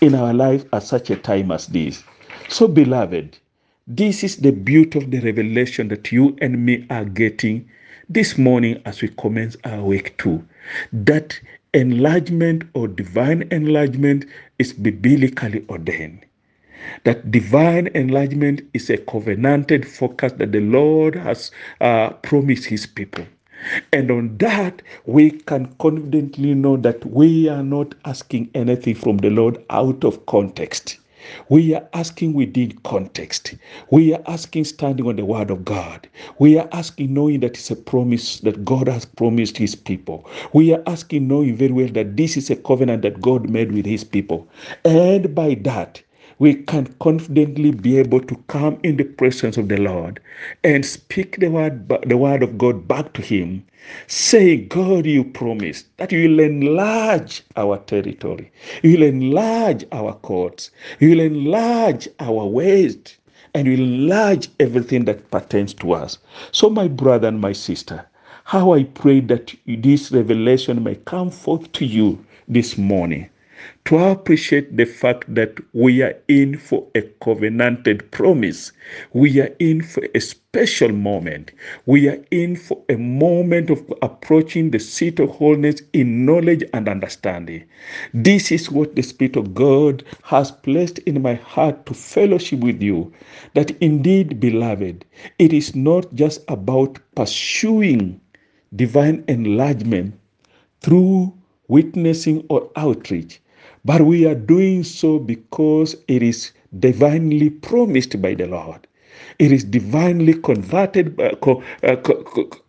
in 0.00 0.14
our 0.14 0.34
life 0.34 0.64
at 0.72 0.82
such 0.82 1.10
a 1.10 1.16
time 1.16 1.50
as 1.50 1.66
this. 1.68 2.02
So, 2.48 2.68
beloved, 2.68 3.38
this 3.86 4.22
is 4.22 4.36
the 4.36 4.52
beauty 4.52 4.98
of 4.98 5.10
the 5.10 5.20
revelation 5.20 5.88
that 5.88 6.12
you 6.12 6.36
and 6.40 6.64
me 6.64 6.86
are 6.90 7.04
getting 7.04 7.68
this 8.08 8.36
morning 8.36 8.80
as 8.84 9.00
we 9.00 9.08
commence 9.08 9.56
our 9.64 9.82
week 9.82 10.16
too. 10.18 10.46
That 10.92 11.38
enlargement 11.74 12.64
or 12.74 12.88
divine 12.88 13.48
enlargement 13.50 14.26
is 14.58 14.72
biblically 14.72 15.64
ordained. 15.68 16.24
That 17.04 17.30
divine 17.30 17.88
enlargement 17.88 18.62
is 18.74 18.90
a 18.90 18.98
covenanted 18.98 19.86
focus 19.86 20.32
that 20.38 20.52
the 20.52 20.60
Lord 20.60 21.14
has 21.14 21.50
uh, 21.80 22.10
promised 22.22 22.66
his 22.66 22.86
people. 22.86 23.24
And 23.92 24.10
on 24.10 24.36
that, 24.38 24.82
we 25.06 25.30
can 25.30 25.74
confidently 25.78 26.54
know 26.54 26.76
that 26.78 27.04
we 27.04 27.48
are 27.48 27.62
not 27.62 27.94
asking 28.04 28.50
anything 28.54 28.96
from 28.96 29.18
the 29.18 29.30
Lord 29.30 29.64
out 29.70 30.04
of 30.04 30.26
context. 30.26 30.98
We 31.48 31.72
are 31.74 31.88
asking 31.92 32.32
within 32.32 32.72
context. 32.82 33.54
We 33.90 34.12
are 34.12 34.22
asking 34.26 34.64
standing 34.64 35.06
on 35.06 35.14
the 35.14 35.24
word 35.24 35.50
of 35.50 35.64
God. 35.64 36.08
We 36.40 36.58
are 36.58 36.68
asking 36.72 37.14
knowing 37.14 37.40
that 37.40 37.52
it's 37.52 37.70
a 37.70 37.76
promise 37.76 38.40
that 38.40 38.64
God 38.64 38.88
has 38.88 39.04
promised 39.04 39.56
his 39.56 39.76
people. 39.76 40.28
We 40.52 40.74
are 40.74 40.82
asking 40.86 41.28
knowing 41.28 41.56
very 41.56 41.70
well 41.70 41.88
that 41.90 42.16
this 42.16 42.36
is 42.36 42.50
a 42.50 42.56
covenant 42.56 43.02
that 43.02 43.20
God 43.20 43.48
made 43.48 43.70
with 43.70 43.86
his 43.86 44.02
people. 44.02 44.48
And 44.84 45.32
by 45.32 45.54
that, 45.62 46.02
we 46.38 46.54
can 46.54 46.86
confidently 47.00 47.70
be 47.70 47.98
able 47.98 48.20
to 48.20 48.36
come 48.48 48.78
in 48.82 48.96
the 48.96 49.04
presence 49.04 49.56
of 49.56 49.68
the 49.68 49.76
Lord 49.76 50.20
and 50.64 50.84
speak 50.84 51.38
the 51.38 51.48
word, 51.50 51.88
the 52.06 52.16
word 52.16 52.42
of 52.42 52.58
God 52.58 52.88
back 52.88 53.12
to 53.14 53.22
Him, 53.22 53.64
saying, 54.06 54.68
God, 54.68 55.06
you 55.06 55.24
promised 55.24 55.86
that 55.98 56.12
you 56.12 56.28
will 56.28 56.40
enlarge 56.40 57.42
our 57.56 57.78
territory, 57.78 58.50
you 58.82 58.98
will 58.98 59.04
enlarge 59.06 59.84
our 59.92 60.14
courts, 60.14 60.70
you 61.00 61.10
will 61.10 61.20
enlarge 61.20 62.08
our 62.20 62.46
ways, 62.46 62.96
and 63.54 63.66
you 63.66 63.72
will 63.76 63.84
enlarge 63.84 64.48
everything 64.60 65.04
that 65.06 65.30
pertains 65.30 65.74
to 65.74 65.92
us. 65.92 66.18
So, 66.52 66.70
my 66.70 66.88
brother 66.88 67.28
and 67.28 67.40
my 67.40 67.52
sister, 67.52 68.06
how 68.44 68.72
I 68.72 68.84
pray 68.84 69.20
that 69.20 69.54
this 69.66 70.10
revelation 70.12 70.82
may 70.82 70.96
come 70.96 71.30
forth 71.30 71.70
to 71.72 71.84
you 71.84 72.24
this 72.48 72.78
morning 72.78 73.28
to 73.84 73.98
appreciate 73.98 74.76
the 74.76 74.84
fact 74.84 75.34
that 75.34 75.58
we 75.72 76.02
are 76.02 76.14
in 76.28 76.56
for 76.56 76.86
a 76.94 77.02
covenanted 77.20 78.10
promise. 78.12 78.72
We 79.12 79.40
are 79.40 79.50
in 79.58 79.82
for 79.82 80.06
a 80.14 80.20
special 80.20 80.92
moment. 80.92 81.50
We 81.86 82.08
are 82.08 82.24
in 82.30 82.56
for 82.56 82.80
a 82.88 82.96
moment 82.96 83.70
of 83.70 83.92
approaching 84.00 84.70
the 84.70 84.78
seat 84.78 85.18
of 85.18 85.30
wholeness 85.30 85.82
in 85.92 86.24
knowledge 86.24 86.62
and 86.72 86.88
understanding. 86.88 87.64
This 88.14 88.52
is 88.52 88.70
what 88.70 88.94
the 88.94 89.02
Spirit 89.02 89.36
of 89.36 89.54
God 89.54 90.04
has 90.22 90.52
placed 90.52 91.00
in 91.00 91.20
my 91.20 91.34
heart 91.34 91.84
to 91.86 91.94
fellowship 91.94 92.60
with 92.60 92.80
you. 92.80 93.12
That 93.54 93.72
indeed, 93.82 94.38
beloved, 94.38 95.04
it 95.38 95.52
is 95.52 95.74
not 95.74 96.14
just 96.14 96.42
about 96.48 96.98
pursuing 97.16 98.20
divine 98.74 99.24
enlargement 99.28 100.14
through 100.80 101.34
witnessing 101.68 102.44
or 102.48 102.70
outreach, 102.76 103.40
but 103.84 104.00
we 104.02 104.26
are 104.26 104.34
doing 104.34 104.84
so 104.84 105.18
because 105.18 105.96
it 106.08 106.22
is 106.22 106.52
divinely 106.78 107.50
promised 107.50 108.20
by 108.22 108.34
the 108.34 108.46
Lord. 108.46 108.86
It 109.38 109.52
is 109.52 109.64
divinely 109.64 110.34
converted, 110.34 111.16
by, 111.16 111.30
uh, 111.82 111.96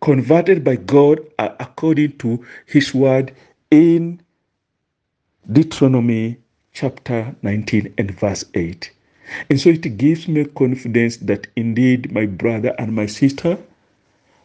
converted 0.00 0.64
by 0.64 0.76
God 0.76 1.20
uh, 1.38 1.50
according 1.60 2.18
to 2.18 2.44
His 2.66 2.92
word 2.94 3.32
in 3.70 4.20
Deuteronomy 5.50 6.38
chapter 6.72 7.34
19 7.42 7.94
and 7.98 8.10
verse 8.12 8.44
8. 8.54 8.90
And 9.50 9.60
so 9.60 9.70
it 9.70 9.96
gives 9.96 10.28
me 10.28 10.44
confidence 10.44 11.16
that 11.18 11.46
indeed, 11.56 12.12
my 12.12 12.26
brother 12.26 12.74
and 12.78 12.94
my 12.94 13.06
sister, 13.06 13.56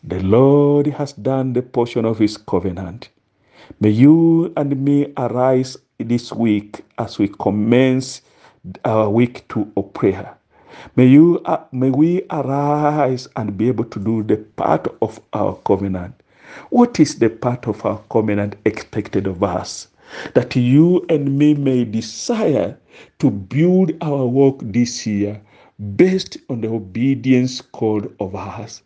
the 0.03 0.21
Lord 0.21 0.87
has 0.87 1.13
done 1.13 1.53
the 1.53 1.61
portion 1.61 2.05
of 2.05 2.19
His 2.19 2.37
covenant. 2.37 3.09
May 3.79 3.89
you 3.89 4.53
and 4.55 4.83
me 4.83 5.11
arise 5.17 5.77
this 5.99 6.31
week 6.31 6.81
as 6.97 7.19
we 7.19 7.27
commence 7.27 8.21
our 8.85 9.09
week 9.09 9.45
two 9.49 9.71
of 9.75 9.93
prayer. 9.93 10.37
May 10.95 11.07
you 11.07 11.41
uh, 11.45 11.63
may 11.73 11.89
we 11.89 12.23
arise 12.29 13.27
and 13.35 13.57
be 13.57 13.67
able 13.67 13.85
to 13.85 13.99
do 13.99 14.23
the 14.23 14.37
part 14.37 14.87
of 15.01 15.19
our 15.33 15.55
covenant. 15.65 16.15
What 16.69 16.99
is 16.99 17.19
the 17.19 17.29
part 17.29 17.67
of 17.67 17.85
our 17.85 18.01
covenant 18.09 18.55
expected 18.65 19.27
of 19.27 19.43
us? 19.43 19.89
That 20.33 20.55
you 20.55 21.05
and 21.09 21.37
me 21.37 21.53
may 21.53 21.83
desire 21.83 22.77
to 23.19 23.29
build 23.29 23.91
our 24.01 24.25
work 24.25 24.55
this 24.61 25.05
year 25.05 25.41
based 25.95 26.37
on 26.49 26.61
the 26.61 26.69
obedience 26.69 27.61
called 27.61 28.13
of 28.19 28.35
us, 28.35 28.81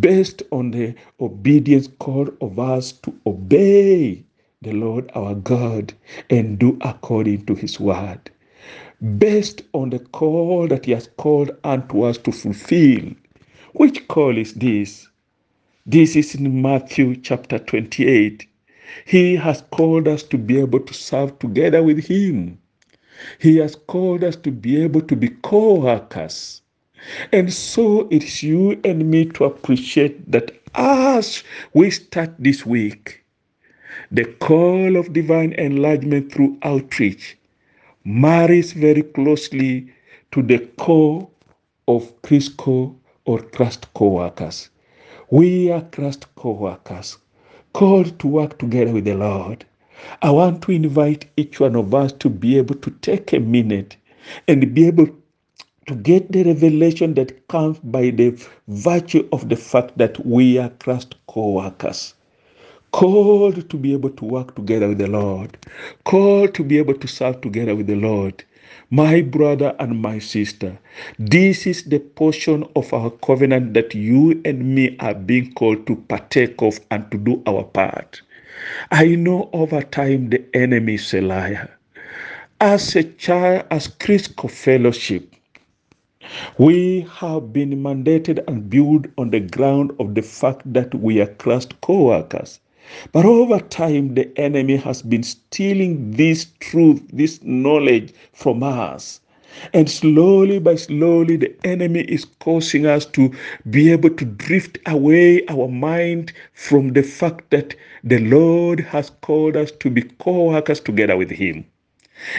based 0.00 0.42
on 0.50 0.72
the 0.72 0.94
obedience 1.20 1.88
called 1.98 2.36
of 2.40 2.58
us 2.58 2.92
to 2.92 3.14
obey 3.26 4.24
the 4.62 4.72
Lord 4.72 5.10
our 5.14 5.34
God 5.34 5.94
and 6.28 6.58
do 6.58 6.76
according 6.82 7.46
to 7.46 7.54
his 7.54 7.80
word, 7.80 8.30
based 9.16 9.62
on 9.72 9.88
the 9.88 10.00
call 10.00 10.68
that 10.68 10.84
he 10.84 10.92
has 10.92 11.08
called 11.16 11.52
unto 11.64 12.02
us 12.02 12.18
to 12.18 12.30
fulfill. 12.30 13.14
Which 13.72 14.06
call 14.06 14.36
is 14.36 14.52
this? 14.52 15.08
This 15.86 16.14
is 16.14 16.34
in 16.34 16.60
Matthew 16.60 17.16
chapter 17.16 17.58
28. 17.58 18.46
He 19.06 19.36
has 19.36 19.62
called 19.70 20.06
us 20.06 20.22
to 20.24 20.36
be 20.36 20.60
able 20.60 20.80
to 20.80 20.92
serve 20.92 21.38
together 21.38 21.82
with 21.82 22.04
him. 22.04 22.58
He 23.38 23.56
has 23.56 23.76
called 23.76 24.22
us 24.22 24.36
to 24.36 24.50
be 24.50 24.82
able 24.82 25.00
to 25.00 25.16
be 25.16 25.30
co 25.30 25.76
workers. 25.76 26.60
And 27.32 27.50
so 27.50 28.08
it's 28.10 28.42
you 28.42 28.78
and 28.84 29.10
me 29.10 29.24
to 29.24 29.44
appreciate 29.44 30.30
that 30.30 30.52
as 30.74 31.44
we 31.72 31.90
start 31.90 32.34
this 32.38 32.66
week, 32.66 33.20
the 34.10 34.24
call 34.24 34.96
of 34.96 35.12
divine 35.12 35.52
enlargement 35.54 36.32
through 36.32 36.58
outreach 36.62 37.36
marries 38.04 38.72
very 38.72 39.02
closely 39.02 39.92
to 40.32 40.42
the 40.42 40.58
core 40.78 41.28
of 41.88 42.20
Crisco 42.22 42.94
or 43.24 43.40
Christ 43.40 43.86
co-workers. 43.94 44.70
We 45.30 45.70
are 45.70 45.82
Christ 45.82 46.26
co-workers, 46.36 47.18
called 47.72 48.18
to 48.20 48.28
work 48.28 48.58
together 48.58 48.92
with 48.92 49.04
the 49.04 49.14
Lord. 49.14 49.64
I 50.22 50.30
want 50.30 50.62
to 50.62 50.72
invite 50.72 51.26
each 51.36 51.60
one 51.60 51.76
of 51.76 51.94
us 51.94 52.12
to 52.12 52.28
be 52.30 52.58
able 52.58 52.76
to 52.76 52.90
take 53.02 53.32
a 53.32 53.40
minute 53.40 53.96
and 54.48 54.74
be 54.74 54.86
able 54.86 55.08
to 55.86 55.94
get 55.96 56.30
the 56.30 56.44
revelation 56.44 57.14
that 57.14 57.48
comes 57.48 57.78
by 57.80 58.10
the 58.10 58.30
virtue 58.68 59.28
of 59.32 59.48
the 59.48 59.56
fact 59.56 59.98
that 59.98 60.24
we 60.24 60.58
are 60.58 60.70
Christ 60.70 61.16
co-workers 61.26 62.14
called 62.92 63.68
to 63.70 63.76
be 63.76 63.92
able 63.92 64.10
to 64.10 64.24
work 64.24 64.54
together 64.56 64.88
with 64.88 64.98
the 64.98 65.06
Lord, 65.06 65.56
called 66.04 66.54
to 66.54 66.64
be 66.64 66.78
able 66.78 66.94
to 66.94 67.08
serve 67.08 67.40
together 67.40 67.74
with 67.76 67.86
the 67.86 67.96
Lord. 67.96 68.44
My 68.90 69.20
brother 69.22 69.74
and 69.78 70.00
my 70.02 70.18
sister, 70.18 70.78
this 71.18 71.66
is 71.66 71.84
the 71.84 72.00
portion 72.00 72.66
of 72.74 72.92
our 72.92 73.10
covenant 73.10 73.74
that 73.74 73.94
you 73.94 74.40
and 74.44 74.74
me 74.74 74.96
are 74.98 75.14
being 75.14 75.52
called 75.54 75.86
to 75.86 75.96
partake 75.96 76.60
of 76.62 76.80
and 76.90 77.10
to 77.10 77.18
do 77.18 77.42
our 77.46 77.64
part. 77.64 78.22
I 78.90 79.14
know 79.14 79.48
over 79.52 79.82
time 79.82 80.30
the 80.30 80.44
enemy 80.54 80.94
is 80.94 81.14
a 81.14 81.20
liar. 81.20 81.70
As 82.60 82.94
a 82.96 83.04
child, 83.04 83.66
as 83.70 83.88
Crisco 83.88 84.50
Fellowship, 84.50 85.34
we 86.58 87.06
have 87.18 87.52
been 87.52 87.70
mandated 87.82 88.44
and 88.46 88.68
built 88.68 89.06
on 89.16 89.30
the 89.30 89.40
ground 89.40 89.92
of 89.98 90.14
the 90.14 90.22
fact 90.22 90.60
that 90.72 90.94
we 90.94 91.20
are 91.20 91.26
Christ 91.26 91.80
co 91.80 92.04
workers. 92.04 92.60
But 93.12 93.26
over 93.26 93.58
time, 93.60 94.14
the 94.14 94.30
enemy 94.38 94.76
has 94.76 95.02
been 95.02 95.22
stealing 95.22 96.12
this 96.12 96.46
truth, 96.60 97.02
this 97.12 97.42
knowledge 97.42 98.12
from 98.32 98.62
us. 98.62 99.20
And 99.74 99.90
slowly 99.90 100.60
by 100.60 100.76
slowly, 100.76 101.36
the 101.36 101.54
enemy 101.64 102.00
is 102.02 102.24
causing 102.38 102.86
us 102.86 103.04
to 103.06 103.32
be 103.68 103.90
able 103.90 104.10
to 104.10 104.24
drift 104.24 104.78
away 104.86 105.44
our 105.46 105.68
mind 105.68 106.32
from 106.54 106.92
the 106.92 107.02
fact 107.02 107.50
that 107.50 107.74
the 108.04 108.18
Lord 108.18 108.80
has 108.80 109.10
called 109.20 109.56
us 109.56 109.72
to 109.72 109.90
be 109.90 110.02
co 110.02 110.44
workers 110.50 110.80
together 110.80 111.16
with 111.16 111.30
Him. 111.30 111.64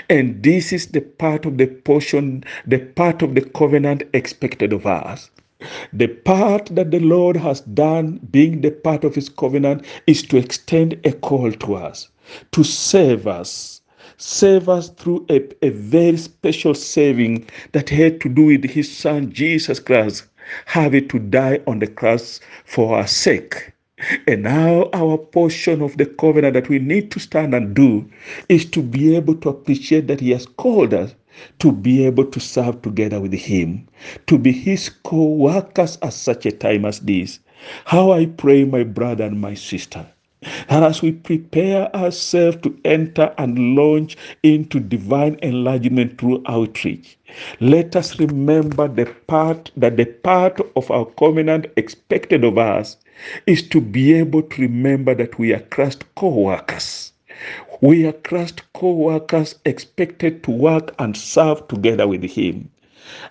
And 0.10 0.42
this 0.42 0.72
is 0.72 0.88
the 0.88 1.02
part 1.02 1.46
of 1.46 1.58
the 1.58 1.68
portion, 1.68 2.44
the 2.66 2.80
part 2.80 3.22
of 3.22 3.36
the 3.36 3.42
covenant 3.42 4.04
expected 4.14 4.74
of 4.74 4.86
us. 4.86 5.30
The 5.94 6.08
part 6.08 6.68
that 6.68 6.91
the 6.91 7.00
Lord 7.00 7.38
has 7.38 7.62
done, 7.62 8.20
being 8.32 8.62
the 8.62 8.72
part 8.72 9.03
of 9.03 9.15
His 9.15 9.30
covenant, 9.30 9.86
is 10.08 10.24
to 10.24 10.38
extend 10.38 11.00
a 11.03 11.12
call 11.12 11.51
to 11.51 11.75
us, 11.75 12.10
to 12.51 12.63
save 12.63 13.27
us. 13.27 13.82
Save 14.18 14.70
us 14.70 14.89
through 14.89 15.25
a, 15.30 15.41
a 15.65 15.70
very 15.70 16.18
special 16.18 16.74
saving 16.74 17.48
that 17.72 17.89
had 17.89 18.22
to 18.22 18.30
do 18.30 18.46
with 18.46 18.63
His 18.65 18.96
Son 18.96 19.32
Jesus 19.32 19.80
Christ, 19.80 20.24
having 20.65 21.08
to 21.10 21.20
die 21.20 21.60
on 21.68 21.80
the 21.80 21.88
cross 21.88 22.39
for 22.65 22.98
our 22.98 23.08
sake. 23.08 23.72
And 24.27 24.44
now, 24.44 24.89
our 24.94 25.18
portion 25.18 25.82
of 25.82 25.98
the 25.98 26.08
covenant 26.08 26.56
that 26.56 26.70
we 26.70 26.80
need 26.80 27.12
to 27.12 27.20
stand 27.20 27.53
and 27.53 27.75
do 27.75 28.10
is 28.50 28.65
to 28.72 28.82
be 28.82 29.15
able 29.15 29.36
to 29.36 29.50
appreciate 29.50 30.08
that 30.08 30.22
He 30.22 30.32
has 30.32 30.46
called 30.46 30.94
us 30.94 31.13
to 31.60 31.72
be 31.72 32.06
able 32.06 32.26
to 32.26 32.40
serve 32.40 32.82
together 32.82 33.20
with 33.20 33.34
Him, 33.34 33.88
to 34.28 34.38
be 34.38 34.52
His 34.52 34.90
co 34.90 35.24
workers 35.24 35.98
at 36.02 36.14
such 36.14 36.46
a 36.46 36.52
time 36.52 36.86
as 36.86 37.00
this. 37.00 37.40
How 37.86 38.12
I 38.12 38.26
pray, 38.26 38.64
my 38.64 38.84
brother 38.84 39.26
and 39.26 39.40
my 39.40 39.54
sister, 39.54 40.08
and 40.70 40.84
as 40.84 41.04
we 41.04 41.12
prepare 41.12 41.96
ourselves 41.96 42.58
to 42.64 42.76
enter 42.84 43.32
and 43.38 43.76
launch 43.76 44.18
into 44.42 44.80
divine 44.80 45.38
enlargement 45.44 46.18
through 46.18 46.42
outreach, 46.48 47.20
let 47.60 47.96
us 47.96 48.18
remember 48.20 48.88
the 48.88 49.06
part 49.28 49.70
that 49.78 49.98
the 49.98 50.06
part 50.06 50.60
of 50.76 50.90
our 50.90 51.06
covenant 51.06 51.68
expected 51.78 52.44
of 52.44 52.58
us 52.58 52.98
is 53.46 53.62
to 53.70 53.80
be 53.80 54.14
able 54.14 54.42
to 54.42 54.64
remember 54.64 55.14
that 55.14 55.38
we 55.38 55.53
are 55.53 55.60
Christ 55.60 56.05
co 56.16 56.29
workers. 56.29 57.14
We 57.81 58.05
are 58.05 58.13
Christ 58.13 58.61
co 58.74 58.94
workers 58.94 59.55
expected 59.65 60.44
to 60.44 60.51
work 60.51 60.94
and 61.00 61.15
serve 61.17 61.67
together 61.67 62.07
with 62.07 62.24
Him 62.24 62.70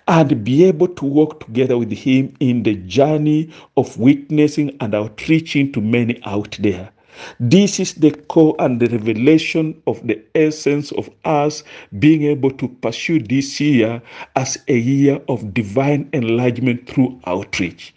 and 0.09 0.45
be 0.45 0.65
able 0.65 0.89
to 0.89 1.05
work 1.05 1.45
together 1.47 1.79
with 1.79 1.93
Him 1.93 2.35
in 2.41 2.63
the 2.63 2.75
journey 2.75 3.51
of 3.77 3.99
witnessing 3.99 4.77
and 4.81 4.95
outreaching 4.95 5.73
to 5.73 5.81
many 5.81 6.21
out 6.25 6.57
there. 6.61 6.91
This 7.39 7.79
is 7.81 7.95
the 7.95 8.13
core 8.13 8.57
and 8.59 8.81
the 8.81 8.89
revelation 8.89 9.81
of 9.87 10.07
the 10.07 10.21
essence 10.35 10.91
of 10.93 11.11
us 11.25 11.63
being 11.99 12.23
able 12.25 12.51
to 12.53 12.69
pursue 12.69 13.21
this 13.21 13.61
year 13.61 14.01
as 14.37 14.59
a 14.69 14.79
year 14.79 15.21
of 15.29 15.53
divine 15.53 16.09
enlargement 16.13 16.89
through 16.89 17.21
outreach. 17.27 17.95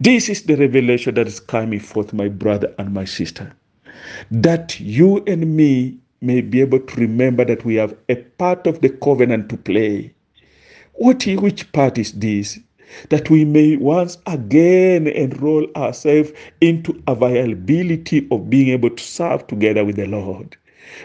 This 0.00 0.28
is 0.28 0.42
the 0.42 0.56
revelation 0.56 1.14
that 1.14 1.26
is 1.26 1.40
coming 1.40 1.80
forth, 1.80 2.12
my 2.12 2.28
brother 2.28 2.74
and 2.78 2.92
my 2.92 3.04
sister 3.04 3.52
that 4.30 4.78
you 4.80 5.22
and 5.26 5.56
me 5.56 5.98
may 6.20 6.40
be 6.40 6.60
able 6.60 6.80
to 6.80 7.00
remember 7.00 7.44
that 7.44 7.64
we 7.64 7.76
have 7.76 7.94
a 8.08 8.16
part 8.16 8.66
of 8.66 8.80
the 8.80 8.88
covenant 8.88 9.48
to 9.48 9.56
play. 9.56 10.12
What, 10.94 11.24
which 11.26 11.70
part 11.72 11.96
is 11.98 12.12
this? 12.12 12.58
That 13.10 13.30
we 13.30 13.44
may 13.44 13.76
once 13.76 14.18
again 14.26 15.06
enroll 15.06 15.66
ourselves 15.76 16.32
into 16.60 17.00
availability 17.06 18.26
of 18.30 18.50
being 18.50 18.68
able 18.70 18.90
to 18.90 19.02
serve 19.02 19.46
together 19.46 19.84
with 19.84 19.96
the 19.96 20.06
Lord. 20.06 20.56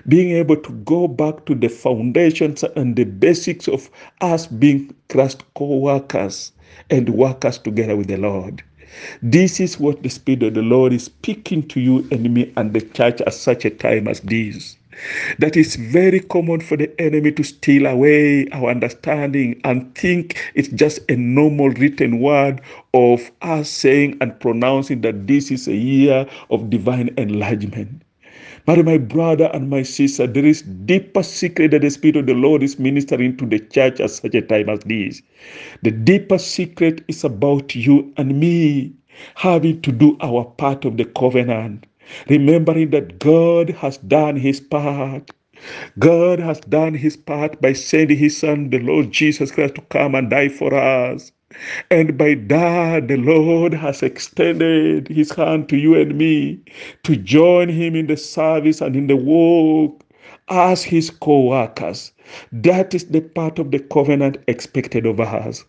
Being 0.07 0.31
able 0.31 0.55
to 0.57 0.71
go 0.85 1.07
back 1.07 1.45
to 1.45 1.55
the 1.55 1.67
foundations 1.67 2.63
and 2.63 2.95
the 2.95 3.03
basics 3.03 3.67
of 3.67 3.89
us 4.21 4.47
being 4.47 4.95
Christ 5.09 5.43
co 5.55 5.77
workers 5.77 6.53
and 6.89 7.09
workers 7.09 7.57
together 7.57 7.95
with 7.95 8.07
the 8.07 8.17
Lord. 8.17 8.63
This 9.21 9.59
is 9.59 9.79
what 9.79 10.03
the 10.03 10.09
Spirit 10.09 10.43
of 10.43 10.53
the 10.53 10.61
Lord 10.61 10.93
is 10.93 11.05
speaking 11.05 11.67
to 11.69 11.79
you 11.79 12.07
and 12.11 12.33
me 12.33 12.51
and 12.57 12.73
the 12.73 12.81
church 12.81 13.21
at 13.21 13.33
such 13.33 13.65
a 13.65 13.69
time 13.69 14.07
as 14.07 14.19
this. 14.21 14.77
That 15.39 15.57
is 15.57 15.75
very 15.75 16.19
common 16.19 16.61
for 16.61 16.77
the 16.77 16.89
enemy 17.01 17.31
to 17.33 17.43
steal 17.43 17.87
away 17.87 18.47
our 18.49 18.69
understanding 18.69 19.59
and 19.63 19.93
think 19.95 20.39
it's 20.53 20.67
just 20.69 20.99
a 21.09 21.15
normal 21.15 21.69
written 21.69 22.19
word 22.19 22.61
of 22.93 23.31
us 23.41 23.69
saying 23.69 24.17
and 24.21 24.39
pronouncing 24.39 25.01
that 25.01 25.25
this 25.27 25.49
is 25.51 25.67
a 25.67 25.75
year 25.75 26.27
of 26.51 26.69
divine 26.69 27.09
enlargement. 27.17 28.03
But 28.65 28.85
my 28.85 28.97
brother 28.97 29.49
and 29.53 29.69
my 29.69 29.83
sister, 29.83 30.25
there 30.27 30.45
is 30.45 30.61
deeper 30.61 31.23
secret 31.23 31.71
that 31.71 31.81
the 31.81 31.89
Spirit 31.89 32.17
of 32.17 32.25
the 32.27 32.33
Lord 32.33 32.63
is 32.63 32.79
ministering 32.79 33.35
to 33.37 33.45
the 33.45 33.59
church 33.59 33.99
at 33.99 34.11
such 34.11 34.35
a 34.35 34.41
time 34.41 34.69
as 34.69 34.79
this. 34.85 35.21
The 35.81 35.91
deeper 35.91 36.37
secret 36.37 37.03
is 37.09 37.23
about 37.25 37.75
you 37.75 38.13
and 38.17 38.39
me 38.39 38.93
having 39.35 39.81
to 39.81 39.91
do 39.91 40.17
our 40.21 40.45
part 40.45 40.85
of 40.85 40.97
the 40.97 41.05
covenant, 41.05 41.85
remembering 42.29 42.91
that 42.91 43.19
God 43.19 43.69
has 43.71 43.97
done 43.97 44.37
his 44.37 44.61
part. 44.61 45.29
God 45.99 46.39
has 46.39 46.59
done 46.61 46.93
his 46.93 47.17
part 47.17 47.61
by 47.61 47.73
sending 47.73 48.17
his 48.17 48.37
son, 48.37 48.69
the 48.69 48.79
Lord 48.79 49.11
Jesus 49.11 49.51
Christ, 49.51 49.75
to 49.75 49.81
come 49.81 50.15
and 50.15 50.29
die 50.29 50.49
for 50.49 50.73
us. 50.73 51.31
And 51.89 52.17
by 52.17 52.35
that, 52.47 53.07
the 53.07 53.17
Lord 53.17 53.73
has 53.73 54.03
extended 54.03 55.07
his 55.07 55.31
hand 55.31 55.69
to 55.69 55.77
you 55.77 55.95
and 55.95 56.17
me 56.17 56.59
to 57.03 57.15
join 57.15 57.69
him 57.69 57.95
in 57.95 58.07
the 58.07 58.17
service 58.17 58.81
and 58.81 58.95
in 58.95 59.07
the 59.07 59.15
work 59.15 59.91
as 60.49 60.83
his 60.83 61.09
co 61.09 61.47
workers. 61.49 62.11
That 62.51 62.93
is 62.93 63.05
the 63.05 63.21
part 63.21 63.59
of 63.59 63.71
the 63.71 63.79
covenant 63.79 64.37
expected 64.47 65.05
of 65.05 65.19
us. 65.19 65.63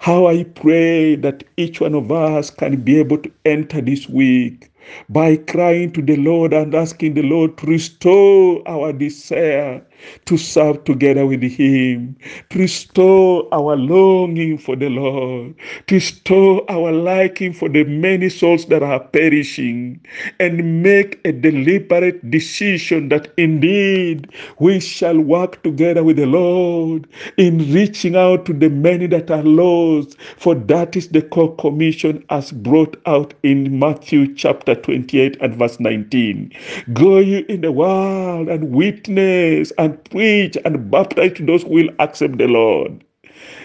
How 0.00 0.26
I 0.26 0.44
pray 0.44 1.16
that 1.16 1.44
each 1.56 1.80
one 1.80 1.94
of 1.94 2.10
us 2.12 2.50
can 2.50 2.76
be 2.82 2.98
able 2.98 3.18
to 3.18 3.30
enter 3.44 3.80
this 3.80 4.08
week 4.08 4.69
by 5.08 5.36
crying 5.36 5.92
to 5.92 6.02
the 6.02 6.16
Lord 6.16 6.52
and 6.52 6.74
asking 6.74 7.14
the 7.14 7.22
Lord 7.22 7.56
to 7.58 7.66
restore 7.66 8.62
our 8.68 8.92
desire 8.92 9.82
to 10.26 10.36
serve 10.36 10.84
together 10.84 11.26
with 11.26 11.42
Him, 11.42 12.16
to 12.50 12.58
restore 12.58 13.46
our 13.52 13.76
longing 13.76 14.58
for 14.58 14.76
the 14.76 14.88
Lord, 14.88 15.54
to 15.86 15.94
restore 15.96 16.64
our 16.70 16.92
liking 16.92 17.52
for 17.52 17.68
the 17.68 17.84
many 17.84 18.28
souls 18.28 18.66
that 18.66 18.82
are 18.82 19.00
perishing, 19.00 20.00
and 20.38 20.82
make 20.82 21.20
a 21.24 21.32
deliberate 21.32 22.30
decision 22.30 23.08
that 23.10 23.32
indeed 23.36 24.28
we 24.58 24.80
shall 24.80 25.18
work 25.18 25.62
together 25.62 26.02
with 26.04 26.16
the 26.16 26.26
Lord 26.26 27.06
in 27.36 27.58
reaching 27.72 28.16
out 28.16 28.46
to 28.46 28.52
the 28.52 28.70
many 28.70 29.06
that 29.08 29.30
are 29.30 29.42
lost, 29.42 30.16
for 30.36 30.54
that 30.54 30.96
is 30.96 31.08
the 31.08 31.22
core 31.22 31.54
commission 31.56 32.24
as 32.30 32.52
brought 32.52 32.96
out 33.06 33.34
in 33.42 33.78
Matthew 33.78 34.34
chapter 34.34 34.74
28 34.82 35.36
and 35.40 35.56
verse 35.56 35.80
19. 35.80 36.52
Go 36.92 37.18
you 37.18 37.44
in 37.48 37.62
the 37.62 37.72
world 37.72 38.48
and 38.48 38.72
witness 38.72 39.72
and 39.78 40.02
preach 40.04 40.56
and 40.64 40.90
baptize 40.90 41.36
those 41.40 41.62
who 41.62 41.70
will 41.70 41.90
accept 41.98 42.38
the 42.38 42.48
Lord. 42.48 43.04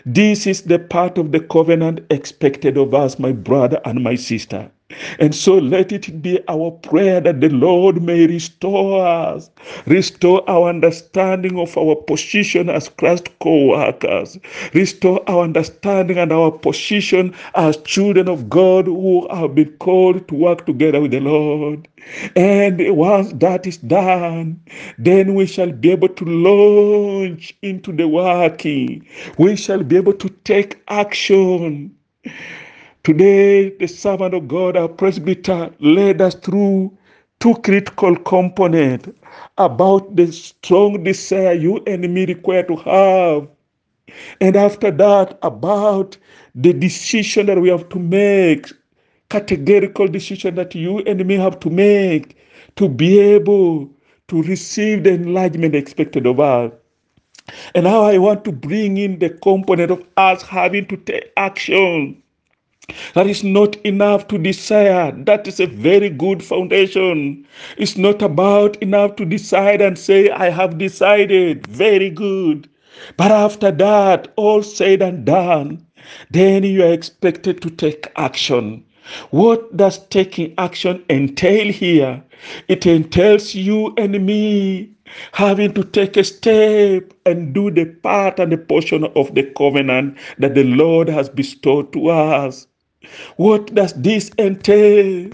This 0.06 0.47
is 0.47 0.63
the 0.63 0.80
part 0.80 1.17
of 1.17 1.32
the 1.32 1.39
covenant 1.39 2.01
expected 2.10 2.78
of 2.78 2.93
us, 2.93 3.19
my 3.19 3.32
brother 3.32 3.82
and 3.86 4.04
my 4.04 4.15
sister. 4.15 4.71
And 5.17 5.34
so 5.34 5.56
let 5.58 5.91
it 5.91 6.21
be 6.21 6.39
our 6.48 6.69
prayer 6.69 7.19
that 7.19 7.41
the 7.41 7.50
Lord 7.50 8.04
may 8.04 8.28
restore 8.28 9.04
us, 9.04 9.50
restore 9.88 10.48
our 10.48 10.69
understanding 10.69 11.58
of 11.58 11.76
our 11.76 11.95
position 11.95 12.69
as 12.69 12.89
Christ 12.89 13.30
co 13.39 13.69
workers, 13.69 14.38
restore 14.76 15.28
our 15.28 15.43
understanding 15.43 16.19
and 16.19 16.32
our 16.32 16.52
position 16.52 17.34
as 17.56 17.78
children 17.78 18.30
of 18.30 18.48
God 18.48 18.86
who 18.86 19.28
have 19.34 19.56
been 19.56 19.71
called 19.78 20.28
to 20.28 20.36
work 20.36 20.67
together 20.67 21.02
with 21.02 21.12
the 21.12 21.19
Lord. 21.19 21.88
And 22.36 22.80
once 22.95 23.34
that 23.34 23.65
is 23.65 23.78
done, 23.78 24.62
then 25.00 25.34
we 25.34 25.48
shall 25.48 25.71
be 25.71 25.91
able 25.91 26.10
to 26.10 26.26
launch 26.26 27.58
into 27.63 27.91
the 27.91 28.08
working. 28.08 29.04
We 29.39 29.56
shall 29.56 29.82
be 29.82 29.98
able 29.98 30.13
to 30.13 30.30
take 30.43 30.80
action 30.89 31.95
Today, 33.05 33.69
the 33.69 33.85
servant 33.85 34.33
of 34.33 34.47
God, 34.47 34.75
our 34.75 34.87
presbyter, 34.87 35.69
led 35.79 36.23
us 36.23 36.33
through 36.33 36.91
two 37.39 37.53
critical 37.57 38.15
components 38.15 39.09
about 39.59 40.15
the 40.15 40.31
strong 40.31 41.03
desire 41.03 41.53
you 41.53 41.83
and 41.85 42.11
me 42.11 42.25
require 42.25 42.63
to 42.63 42.75
have. 42.77 43.47
And 44.41 44.55
after 44.55 44.89
that, 44.89 45.37
about 45.43 46.17
the 46.55 46.73
decision 46.73 47.45
that 47.45 47.61
we 47.61 47.69
have 47.69 47.89
to 47.89 47.99
make, 47.99 48.71
categorical 49.29 50.07
decision 50.07 50.55
that 50.55 50.73
you 50.73 50.97
and 51.01 51.23
me 51.27 51.35
have 51.35 51.59
to 51.59 51.69
make 51.69 52.35
to 52.75 52.89
be 52.89 53.19
able 53.19 53.87
to 54.29 54.41
receive 54.41 55.03
the 55.03 55.11
enlargement 55.11 55.75
expected 55.75 56.25
of 56.25 56.39
us. 56.39 56.71
And 57.75 57.83
now 57.83 58.01
I 58.01 58.17
want 58.17 58.43
to 58.45 58.51
bring 58.51 58.97
in 58.97 59.19
the 59.19 59.29
component 59.29 59.91
of 59.91 60.03
us 60.17 60.41
having 60.41 60.87
to 60.87 60.97
take 60.97 61.31
action. 61.37 62.23
That 63.15 63.28
is 63.28 63.43
not 63.43 63.78
enough 63.78 64.28
to 64.28 64.38
desire. 64.38 65.12
That 65.12 65.48
is 65.48 65.60
a 65.60 65.65
very 65.65 66.10
good 66.10 66.43
foundation. 66.43 67.48
It's 67.78 67.98
not 67.98 68.21
about 68.21 68.76
enough 68.84 69.15
to 69.15 69.26
decide 69.26 69.82
and 69.82 69.98
say, 69.98 70.30
I 70.30 70.50
have 70.50 70.78
decided. 70.78 71.65
Very 71.67 72.10
good. 72.10 72.67
But 73.17 73.32
after 73.32 73.71
that, 73.71 74.28
all 74.36 74.62
said 74.63 75.02
and 75.02 75.26
done, 75.26 75.86
then 76.30 76.63
you 76.63 76.84
are 76.84 76.91
expected 76.91 77.62
to 77.62 77.69
take 77.69 78.12
action. 78.17 78.84
What 79.32 79.76
does 79.78 80.00
taking 80.08 80.54
action 80.58 81.04
entail 81.10 81.71
here? 81.71 82.21
It 82.67 82.86
entails 82.86 83.56
you 83.56 83.93
and 83.98 84.26
me 84.26 84.89
having 85.32 85.74
to 85.74 85.84
take 85.84 86.17
a 86.17 86.24
step 86.24 87.13
and 87.26 87.54
do 87.54 87.71
the 87.71 87.86
part 87.86 88.39
and 88.39 88.52
the 88.52 88.58
portion 88.58 89.06
of 89.15 89.34
the 89.36 89.43
covenant 89.58 90.17
that 90.39 90.56
the 90.56 90.63
Lord 90.63 91.08
has 91.08 91.30
bestowed 91.30 91.93
to 91.93 92.10
us. 92.10 92.67
What 93.37 93.73
does 93.75 93.93
this 93.93 94.31
entail? 94.37 95.29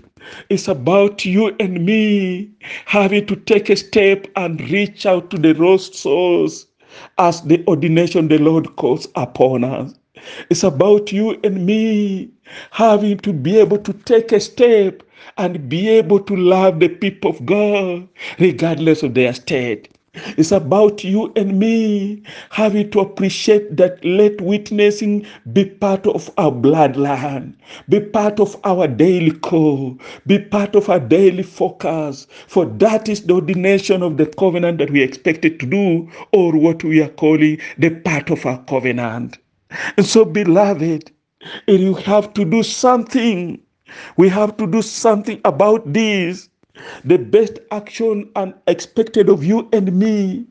It's 0.50 0.68
about 0.68 1.26
you 1.26 1.56
and 1.60 1.86
me 1.86 2.50
having 2.86 3.26
to 3.28 3.36
take 3.36 3.70
a 3.70 3.76
step 3.76 4.28
and 4.36 4.62
reach 4.70 5.06
out 5.06 5.32
to 5.32 5.38
the 5.38 5.54
lost 5.54 5.96
souls 5.96 6.68
as 7.18 7.42
the 7.42 7.64
ordination 7.68 8.28
the 8.28 8.38
Lord 8.38 8.76
calls 8.76 9.08
upon 9.16 9.64
us. 9.64 9.94
It's 10.50 10.64
about 10.64 11.12
you 11.12 11.40
and 11.44 11.66
me 11.66 12.30
having 12.72 13.18
to 13.20 13.34
be 13.34 13.58
able 13.60 13.80
to 13.80 13.94
take 13.94 14.32
a 14.32 14.40
step 14.40 15.04
and 15.38 15.70
be 15.70 15.90
able 15.90 16.20
to 16.20 16.36
love 16.36 16.80
the 16.80 16.90
people 16.90 17.32
of 17.32 17.46
God 17.46 18.08
regardless 18.40 19.04
of 19.04 19.14
their 19.14 19.34
state. 19.34 19.90
It's 20.14 20.52
about 20.52 21.06
you 21.06 21.32
and 21.38 21.58
me 21.58 22.24
having 22.50 22.92
to 22.92 23.00
appreciate 23.00 23.78
that 23.78 24.04
let 24.04 24.42
witnessing 24.42 25.26
be 25.54 25.64
part 25.64 26.06
of 26.06 26.30
our 26.38 26.52
bloodline, 26.52 27.56
be 27.88 28.02
part 28.02 28.42
of 28.42 28.58
our 28.66 28.88
daily 28.90 29.32
call, 29.32 29.98
be 30.28 30.38
part 30.40 30.76
of 30.76 30.90
our 30.90 31.00
daily 31.00 31.44
focus. 31.44 32.28
For 32.48 32.66
that 32.66 33.08
is 33.08 33.22
the 33.22 33.36
ordination 33.36 34.04
of 34.04 34.18
the 34.18 34.26
covenant 34.26 34.80
that 34.80 34.92
we 34.92 35.02
expected 35.02 35.62
to 35.62 35.66
do, 35.66 36.12
or 36.34 36.58
what 36.58 36.84
we 36.84 37.02
are 37.02 37.10
calling 37.10 37.60
the 37.78 37.92
part 37.92 38.30
of 38.30 38.46
our 38.46 38.62
covenant. 38.66 39.38
And 39.96 40.06
so, 40.06 40.26
beloved, 40.26 41.10
you 41.68 41.94
have 41.94 42.34
to 42.34 42.44
do 42.44 42.64
something. 42.64 43.62
We 44.18 44.28
have 44.28 44.58
to 44.58 44.68
do 44.68 44.82
something 44.82 45.40
about 45.46 45.94
this. 45.94 46.50
The 47.06 47.18
best 47.18 47.60
action 47.72 48.30
and 48.36 48.54
expected 48.68 49.30
of 49.30 49.44
you 49.44 49.70
and 49.74 49.92
me 49.98 50.46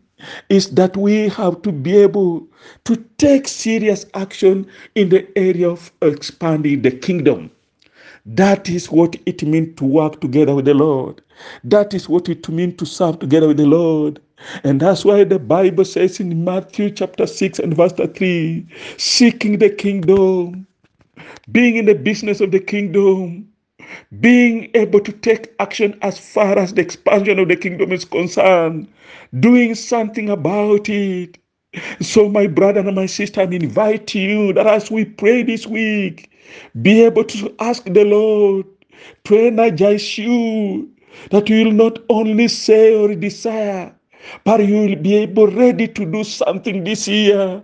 is 0.48 0.70
that 0.72 0.96
we 0.96 1.28
have 1.28 1.62
to 1.62 1.72
be 1.72 1.96
able 1.96 2.46
to 2.84 2.96
take 3.18 3.48
serious 3.48 4.06
action 4.14 4.66
in 4.94 5.08
the 5.08 5.26
area 5.38 5.70
of 5.70 5.92
expanding 6.02 6.82
the 6.82 6.90
kingdom. 6.90 7.50
That 8.26 8.68
is 8.68 8.90
what 8.90 9.16
it 9.26 9.42
means 9.42 9.76
to 9.78 9.84
work 9.84 10.20
together 10.20 10.54
with 10.54 10.66
the 10.66 10.74
Lord. 10.74 11.22
That 11.64 11.94
is 11.94 12.08
what 12.08 12.28
it 12.28 12.48
means 12.48 12.76
to 12.78 12.86
serve 12.86 13.18
together 13.18 13.48
with 13.48 13.56
the 13.56 13.66
Lord. 13.66 14.20
And 14.64 14.80
that's 14.80 15.04
why 15.04 15.24
the 15.24 15.38
Bible 15.38 15.84
says 15.84 16.20
in 16.20 16.44
Matthew 16.44 16.90
chapter 16.90 17.26
6 17.26 17.58
and 17.58 17.76
verse 17.76 17.92
3 17.92 18.66
seeking 18.98 19.58
the 19.58 19.70
kingdom, 19.70 20.66
being 21.52 21.76
in 21.76 21.86
the 21.86 21.94
business 21.94 22.40
of 22.40 22.52
the 22.52 22.60
kingdom, 22.60 23.49
being 24.20 24.70
able 24.74 25.00
to 25.00 25.12
take 25.12 25.54
action 25.58 25.98
as 26.02 26.18
far 26.18 26.58
as 26.58 26.74
the 26.74 26.82
expansion 26.82 27.38
of 27.38 27.48
the 27.48 27.56
kingdom 27.56 27.92
is 27.92 28.04
concerned, 28.04 28.88
doing 29.40 29.74
something 29.74 30.30
about 30.30 30.88
it. 30.88 31.38
So, 32.00 32.28
my 32.28 32.46
brother 32.48 32.80
and 32.80 32.94
my 32.96 33.06
sister, 33.06 33.42
I 33.42 33.44
invite 33.44 34.14
you 34.14 34.52
that 34.54 34.66
as 34.66 34.90
we 34.90 35.04
pray 35.04 35.42
this 35.42 35.66
week, 35.66 36.30
be 36.82 37.02
able 37.04 37.24
to 37.24 37.54
ask 37.60 37.84
the 37.84 38.04
Lord 38.04 38.66
to 39.24 39.38
energize 39.38 40.18
you, 40.18 40.90
that 41.30 41.48
you 41.48 41.64
will 41.64 41.72
not 41.72 41.98
only 42.08 42.48
say 42.48 42.94
or 42.94 43.14
desire, 43.14 43.94
but 44.44 44.66
you 44.66 44.76
will 44.82 44.96
be 44.96 45.16
able 45.16 45.46
ready 45.48 45.88
to 45.88 46.04
do 46.04 46.24
something 46.24 46.84
this 46.84 47.06
year 47.08 47.62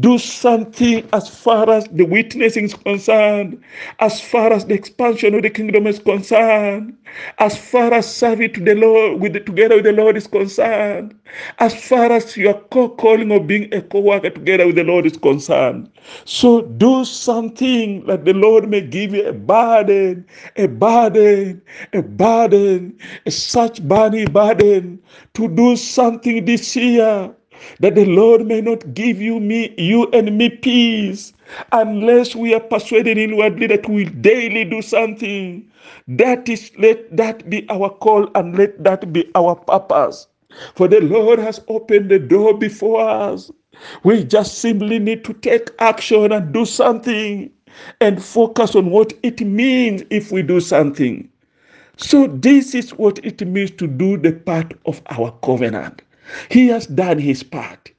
do 0.00 0.18
something 0.18 1.08
as 1.12 1.28
far 1.28 1.68
as 1.70 1.84
the 1.88 2.04
witnessing 2.04 2.64
is 2.64 2.74
concerned, 2.74 3.62
as 3.98 4.20
far 4.20 4.52
as 4.52 4.64
the 4.66 4.74
expansion 4.74 5.34
of 5.34 5.42
the 5.42 5.50
kingdom 5.50 5.86
is 5.86 5.98
concerned, 5.98 6.96
as 7.38 7.56
far 7.56 7.92
as 7.94 8.12
serving 8.12 8.52
to 8.52 8.60
the 8.60 8.74
Lord 8.74 9.20
with 9.20 9.32
the, 9.32 9.40
together 9.40 9.76
with 9.76 9.84
the 9.84 9.92
Lord 9.92 10.16
is 10.16 10.26
concerned, 10.26 11.18
as 11.58 11.74
far 11.74 12.12
as 12.12 12.36
your 12.36 12.54
calling 12.54 13.32
of 13.32 13.46
being 13.46 13.72
a 13.74 13.82
co-worker 13.82 14.30
together 14.30 14.66
with 14.66 14.76
the 14.76 14.84
Lord 14.84 15.06
is 15.06 15.16
concerned. 15.16 15.90
So 16.24 16.62
do 16.62 17.04
something 17.04 18.04
that 18.06 18.24
the 18.24 18.34
Lord 18.34 18.68
may 18.68 18.82
give 18.82 19.14
you 19.14 19.26
a 19.26 19.32
burden, 19.32 20.26
a 20.56 20.66
burden, 20.66 21.62
a 21.92 22.02
burden, 22.02 22.98
a 23.26 23.30
such 23.30 23.82
burning 23.82 24.32
burden 24.32 25.00
to 25.34 25.48
do 25.48 25.76
something 25.76 26.44
this 26.44 26.76
year 26.76 27.34
that 27.80 27.94
the 27.94 28.04
Lord 28.06 28.46
may 28.46 28.60
not 28.60 28.94
give 28.94 29.20
you 29.20 29.40
me, 29.40 29.74
you 29.78 30.08
and 30.12 30.36
me 30.36 30.48
peace 30.50 31.32
unless 31.72 32.34
we 32.34 32.54
are 32.54 32.60
persuaded 32.60 33.18
inwardly 33.18 33.66
that 33.68 33.88
we 33.88 34.04
daily 34.04 34.64
do 34.64 34.82
something. 34.82 35.70
That 36.08 36.48
is, 36.48 36.70
let 36.78 37.16
that 37.16 37.48
be 37.50 37.66
our 37.70 37.90
call 37.90 38.28
and 38.34 38.56
let 38.56 38.82
that 38.84 39.12
be 39.12 39.30
our 39.34 39.54
purpose. 39.56 40.28
For 40.74 40.88
the 40.88 41.00
Lord 41.00 41.38
has 41.38 41.60
opened 41.68 42.10
the 42.10 42.18
door 42.18 42.56
before 42.56 43.00
us. 43.00 43.50
We 44.02 44.24
just 44.24 44.58
simply 44.58 44.98
need 44.98 45.24
to 45.24 45.34
take 45.34 45.70
action 45.78 46.32
and 46.32 46.52
do 46.52 46.64
something 46.64 47.50
and 48.00 48.22
focus 48.22 48.74
on 48.74 48.90
what 48.90 49.12
it 49.22 49.40
means 49.40 50.02
if 50.10 50.32
we 50.32 50.42
do 50.42 50.60
something. 50.60 51.28
So, 51.96 52.26
this 52.28 52.74
is 52.74 52.90
what 52.94 53.18
it 53.24 53.46
means 53.46 53.70
to 53.72 53.86
do 53.86 54.16
the 54.16 54.32
part 54.32 54.74
of 54.86 55.02
our 55.10 55.32
covenant. 55.42 56.02
He 56.50 56.68
has 56.68 56.86
done 56.86 57.18
his 57.18 57.42
part. 57.42 57.92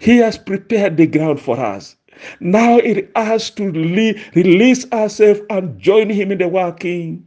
He 0.00 0.16
has 0.18 0.36
prepared 0.38 0.96
the 0.96 1.06
ground 1.06 1.40
for 1.40 1.58
us. 1.58 1.96
Now 2.40 2.78
it 2.78 3.10
has 3.16 3.50
to 3.50 3.70
release 3.70 4.90
ourselves 4.92 5.40
and 5.48 5.78
join 5.78 6.10
him 6.10 6.32
in 6.32 6.38
the 6.38 6.48
working. 6.48 7.24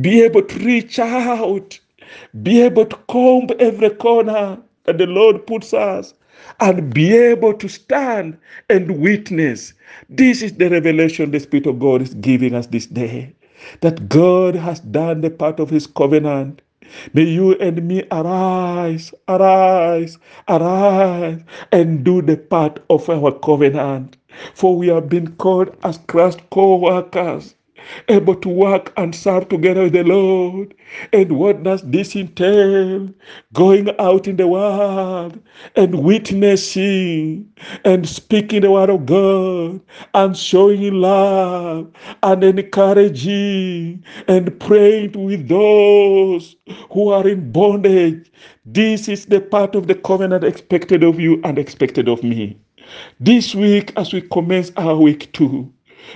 Be 0.00 0.22
able 0.22 0.42
to 0.42 0.58
reach 0.58 0.98
out. 0.98 1.78
Be 2.42 2.62
able 2.62 2.86
to 2.86 2.96
comb 3.08 3.48
every 3.58 3.90
corner 3.90 4.58
that 4.84 4.98
the 4.98 5.06
Lord 5.06 5.46
puts 5.46 5.72
us 5.72 6.14
and 6.60 6.92
be 6.92 7.14
able 7.16 7.54
to 7.54 7.68
stand 7.68 8.38
and 8.68 8.98
witness. 9.00 9.74
This 10.08 10.42
is 10.42 10.52
the 10.54 10.68
revelation 10.70 11.30
the 11.30 11.40
Spirit 11.40 11.66
of 11.66 11.78
God 11.78 12.02
is 12.02 12.14
giving 12.14 12.54
us 12.54 12.66
this 12.66 12.86
day. 12.86 13.34
That 13.80 14.08
God 14.08 14.54
has 14.54 14.80
done 14.80 15.22
the 15.22 15.30
part 15.30 15.60
of 15.60 15.70
His 15.70 15.86
covenant 15.86 16.62
May 17.12 17.24
you 17.24 17.52
and 17.54 17.86
me 17.88 18.04
arise, 18.12 19.12
arise, 19.28 20.18
arise, 20.48 21.42
and 21.72 22.04
do 22.04 22.22
the 22.22 22.36
part 22.36 22.80
of 22.88 23.08
our 23.10 23.32
covenant. 23.32 24.16
For 24.54 24.76
we 24.76 24.88
have 24.88 25.08
been 25.08 25.36
called 25.36 25.76
as 25.82 25.98
Christ 26.06 26.40
co 26.50 26.76
workers. 26.76 27.54
Able 28.08 28.34
to 28.36 28.48
work 28.48 28.92
and 28.96 29.14
serve 29.14 29.48
together 29.48 29.82
with 29.84 29.92
the 29.92 30.04
Lord. 30.04 30.74
And 31.12 31.32
what 31.32 31.62
does 31.62 31.82
this 31.82 32.16
entail? 32.16 33.08
Going 33.52 33.90
out 33.98 34.26
in 34.26 34.36
the 34.36 34.48
world 34.48 35.40
and 35.74 36.02
witnessing 36.02 37.50
and 37.84 38.08
speaking 38.08 38.62
the 38.62 38.70
word 38.70 38.90
of 38.90 39.06
God 39.06 39.80
and 40.14 40.36
showing 40.36 40.94
love 40.94 41.90
and 42.22 42.44
encouraging 42.44 44.04
and 44.28 44.60
praying 44.60 45.12
with 45.12 45.48
those 45.48 46.56
who 46.90 47.10
are 47.10 47.26
in 47.28 47.52
bondage. 47.52 48.30
This 48.64 49.08
is 49.08 49.26
the 49.26 49.40
part 49.40 49.74
of 49.74 49.86
the 49.86 49.94
covenant 49.94 50.44
expected 50.44 51.02
of 51.02 51.20
you 51.20 51.40
and 51.44 51.58
expected 51.58 52.08
of 52.08 52.22
me. 52.22 52.56
This 53.18 53.54
week, 53.54 53.92
as 53.96 54.12
we 54.12 54.20
commence 54.22 54.70
our 54.76 54.96
week 54.96 55.32
two, 55.32 55.72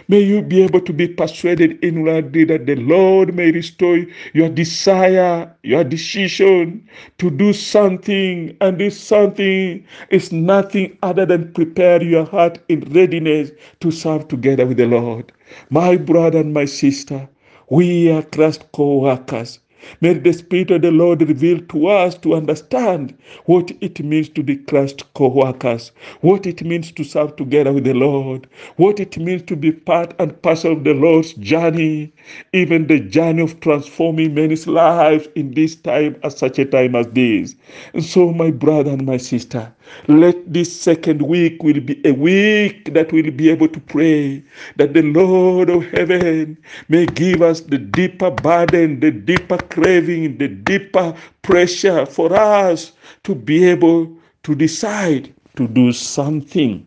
May 0.08 0.20
you 0.20 0.42
be 0.42 0.62
able 0.62 0.80
to 0.82 0.92
be 0.92 1.08
persuaded 1.08 1.78
inwardly 1.84 2.44
that 2.44 2.66
the 2.66 2.76
Lord 2.76 3.34
may 3.34 3.50
restore 3.50 4.04
your 4.34 4.48
desire, 4.48 5.54
your 5.62 5.84
decision 5.84 6.88
to 7.18 7.30
do 7.30 7.52
something. 7.52 8.56
And 8.60 8.78
this 8.78 8.98
something 9.00 9.84
is 10.10 10.32
nothing 10.32 10.98
other 11.02 11.26
than 11.26 11.52
prepare 11.52 12.02
your 12.02 12.24
heart 12.26 12.58
in 12.68 12.80
readiness 12.92 13.52
to 13.80 13.90
serve 13.90 14.28
together 14.28 14.66
with 14.66 14.76
the 14.78 14.86
Lord. 14.86 15.32
My 15.70 15.96
brother 15.96 16.38
and 16.40 16.52
my 16.54 16.64
sister, 16.66 17.28
we 17.70 18.10
are 18.10 18.22
Christ 18.22 18.66
co 18.72 18.98
workers. 18.98 19.60
May 20.02 20.14
the 20.14 20.32
Spirit 20.32 20.70
of 20.70 20.82
the 20.82 20.90
Lord 20.90 21.26
reveal 21.26 21.58
to 21.60 21.86
us 21.86 22.14
to 22.18 22.34
understand 22.34 23.14
what 23.46 23.72
it 23.80 24.02
means 24.04 24.28
to 24.30 24.42
be 24.42 24.56
Christ 24.56 25.04
co 25.14 25.28
workers, 25.28 25.92
what 26.20 26.46
it 26.46 26.62
means 26.62 26.92
to 26.92 27.04
serve 27.04 27.36
together 27.36 27.72
with 27.72 27.84
the 27.84 27.94
Lord, 27.94 28.46
what 28.76 29.00
it 29.00 29.16
means 29.18 29.42
to 29.42 29.56
be 29.56 29.72
part 29.72 30.12
and 30.18 30.40
parcel 30.42 30.72
of 30.72 30.84
the 30.84 30.92
Lord's 30.94 31.32
journey, 31.34 32.12
even 32.52 32.86
the 32.86 33.00
journey 33.00 33.42
of 33.42 33.60
transforming 33.60 34.34
men's 34.34 34.66
lives 34.66 35.28
in 35.34 35.54
this 35.54 35.76
time, 35.76 36.16
at 36.22 36.32
such 36.32 36.58
a 36.58 36.64
time 36.66 36.94
as 36.94 37.06
this. 37.08 37.54
And 37.94 38.04
so, 38.04 38.32
my 38.32 38.50
brother 38.50 38.90
and 38.90 39.06
my 39.06 39.16
sister, 39.16 39.72
let 40.08 40.52
this 40.52 40.80
second 40.80 41.22
week 41.22 41.62
will 41.62 41.80
be 41.80 42.00
a 42.06 42.12
week 42.12 42.92
that 42.94 43.12
we'll 43.12 43.30
be 43.30 43.50
able 43.50 43.68
to 43.68 43.80
pray 43.80 44.42
that 44.76 44.94
the 44.94 45.02
Lord 45.02 45.70
of 45.70 45.84
heaven 45.86 46.58
may 46.88 47.06
give 47.06 47.42
us 47.42 47.60
the 47.60 47.78
deeper 47.78 48.30
burden, 48.30 49.00
the 49.00 49.10
deeper 49.10 49.58
craving, 49.58 50.38
the 50.38 50.48
deeper 50.48 51.14
pressure 51.42 52.06
for 52.06 52.34
us 52.34 52.92
to 53.24 53.34
be 53.34 53.64
able 53.64 54.16
to 54.44 54.54
decide 54.54 55.34
to 55.56 55.68
do 55.68 55.92
something. 55.92 56.86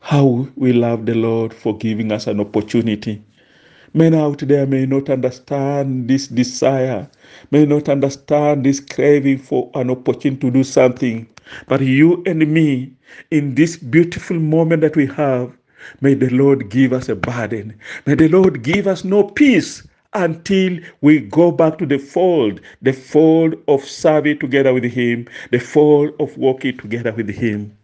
How 0.00 0.48
we 0.56 0.72
love 0.72 1.06
the 1.06 1.14
Lord 1.14 1.54
for 1.54 1.76
giving 1.78 2.12
us 2.12 2.26
an 2.26 2.40
opportunity 2.40 3.22
Men 3.96 4.12
out 4.12 4.38
there 4.40 4.66
may 4.66 4.86
not 4.86 5.08
understand 5.08 6.08
this 6.08 6.26
desire, 6.26 7.08
may 7.52 7.64
not 7.64 7.88
understand 7.88 8.66
this 8.66 8.80
craving 8.80 9.38
for 9.38 9.70
an 9.74 9.88
opportunity 9.88 10.40
to 10.40 10.50
do 10.50 10.64
something. 10.64 11.28
But 11.68 11.80
you 11.80 12.20
and 12.26 12.40
me, 12.52 12.92
in 13.30 13.54
this 13.54 13.76
beautiful 13.76 14.40
moment 14.40 14.80
that 14.80 14.96
we 14.96 15.06
have, 15.06 15.56
may 16.00 16.14
the 16.14 16.28
Lord 16.30 16.70
give 16.70 16.92
us 16.92 17.08
a 17.08 17.14
burden. 17.14 17.78
May 18.04 18.16
the 18.16 18.28
Lord 18.28 18.64
give 18.64 18.88
us 18.88 19.04
no 19.04 19.22
peace 19.22 19.86
until 20.12 20.78
we 21.00 21.20
go 21.20 21.52
back 21.52 21.78
to 21.78 21.86
the 21.86 21.98
fold, 21.98 22.60
the 22.82 22.92
fold 22.92 23.54
of 23.68 23.84
serving 23.84 24.40
together 24.40 24.74
with 24.74 24.84
Him, 24.84 25.28
the 25.52 25.60
fold 25.60 26.14
of 26.18 26.36
walking 26.36 26.76
together 26.78 27.12
with 27.12 27.30
Him. 27.30 27.76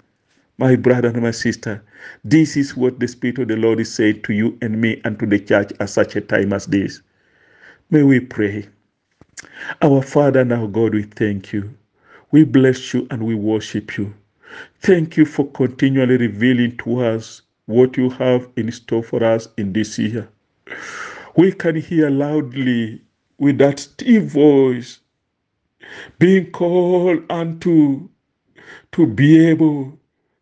My 0.61 0.77
brother 0.77 1.09
and 1.09 1.23
my 1.23 1.31
sister, 1.31 1.83
this 2.23 2.55
is 2.55 2.77
what 2.77 3.01
the 3.01 3.09
Spirit 3.09 3.39
of 3.39 3.49
the 3.49 3.57
Lord 3.57 3.81
is 3.81 3.95
saying 3.95 4.21
to 4.25 4.35
you 4.35 4.59
and 4.61 4.79
me 4.79 5.01
and 5.07 5.19
to 5.19 5.25
the 5.25 5.39
church 5.39 5.73
at 5.81 5.89
such 5.89 6.17
a 6.17 6.21
time 6.21 6.53
as 6.53 6.67
this. 6.67 7.01
May 7.91 8.03
we 8.03 8.21
pray. 8.21 8.69
Our 9.81 10.03
Father 10.03 10.41
and 10.41 10.53
our 10.53 10.69
God, 10.69 10.93
we 10.93 11.05
thank 11.05 11.55
you. 11.55 11.75
We 12.31 12.45
bless 12.45 12.93
you 12.93 13.07
and 13.11 13.23
we 13.23 13.35
worship 13.35 13.97
you. 13.97 14.13
Thank 14.83 15.17
you 15.17 15.25
for 15.25 15.47
continually 15.53 16.19
revealing 16.19 16.77
to 16.85 17.01
us 17.07 17.41
what 17.65 17.97
you 17.97 18.11
have 18.11 18.47
in 18.57 18.71
store 18.71 19.03
for 19.03 19.25
us 19.25 19.49
in 19.57 19.73
this 19.73 19.99
year. 19.99 20.29
We 21.37 21.53
can 21.53 21.77
hear 21.77 22.11
loudly 22.11 23.01
with 23.39 23.57
that 23.61 23.81
still 23.81 24.27
voice 24.27 25.01
being 26.19 26.51
called 26.53 27.25
unto 27.31 28.11
to 28.93 29.07
be 29.07 29.49
able 29.49 30.00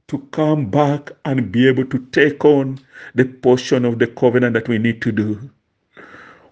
to 0.08 0.18
come 0.32 0.70
back 0.70 1.12
and 1.24 1.52
be 1.52 1.68
able 1.68 1.84
to 1.84 1.98
take 2.12 2.44
on 2.44 2.80
the 3.14 3.24
portion 3.24 3.84
of 3.84 3.98
the 3.98 4.06
covenant 4.06 4.54
that 4.54 4.68
we 4.68 4.78
need 4.78 5.02
to 5.02 5.12
do. 5.12 5.50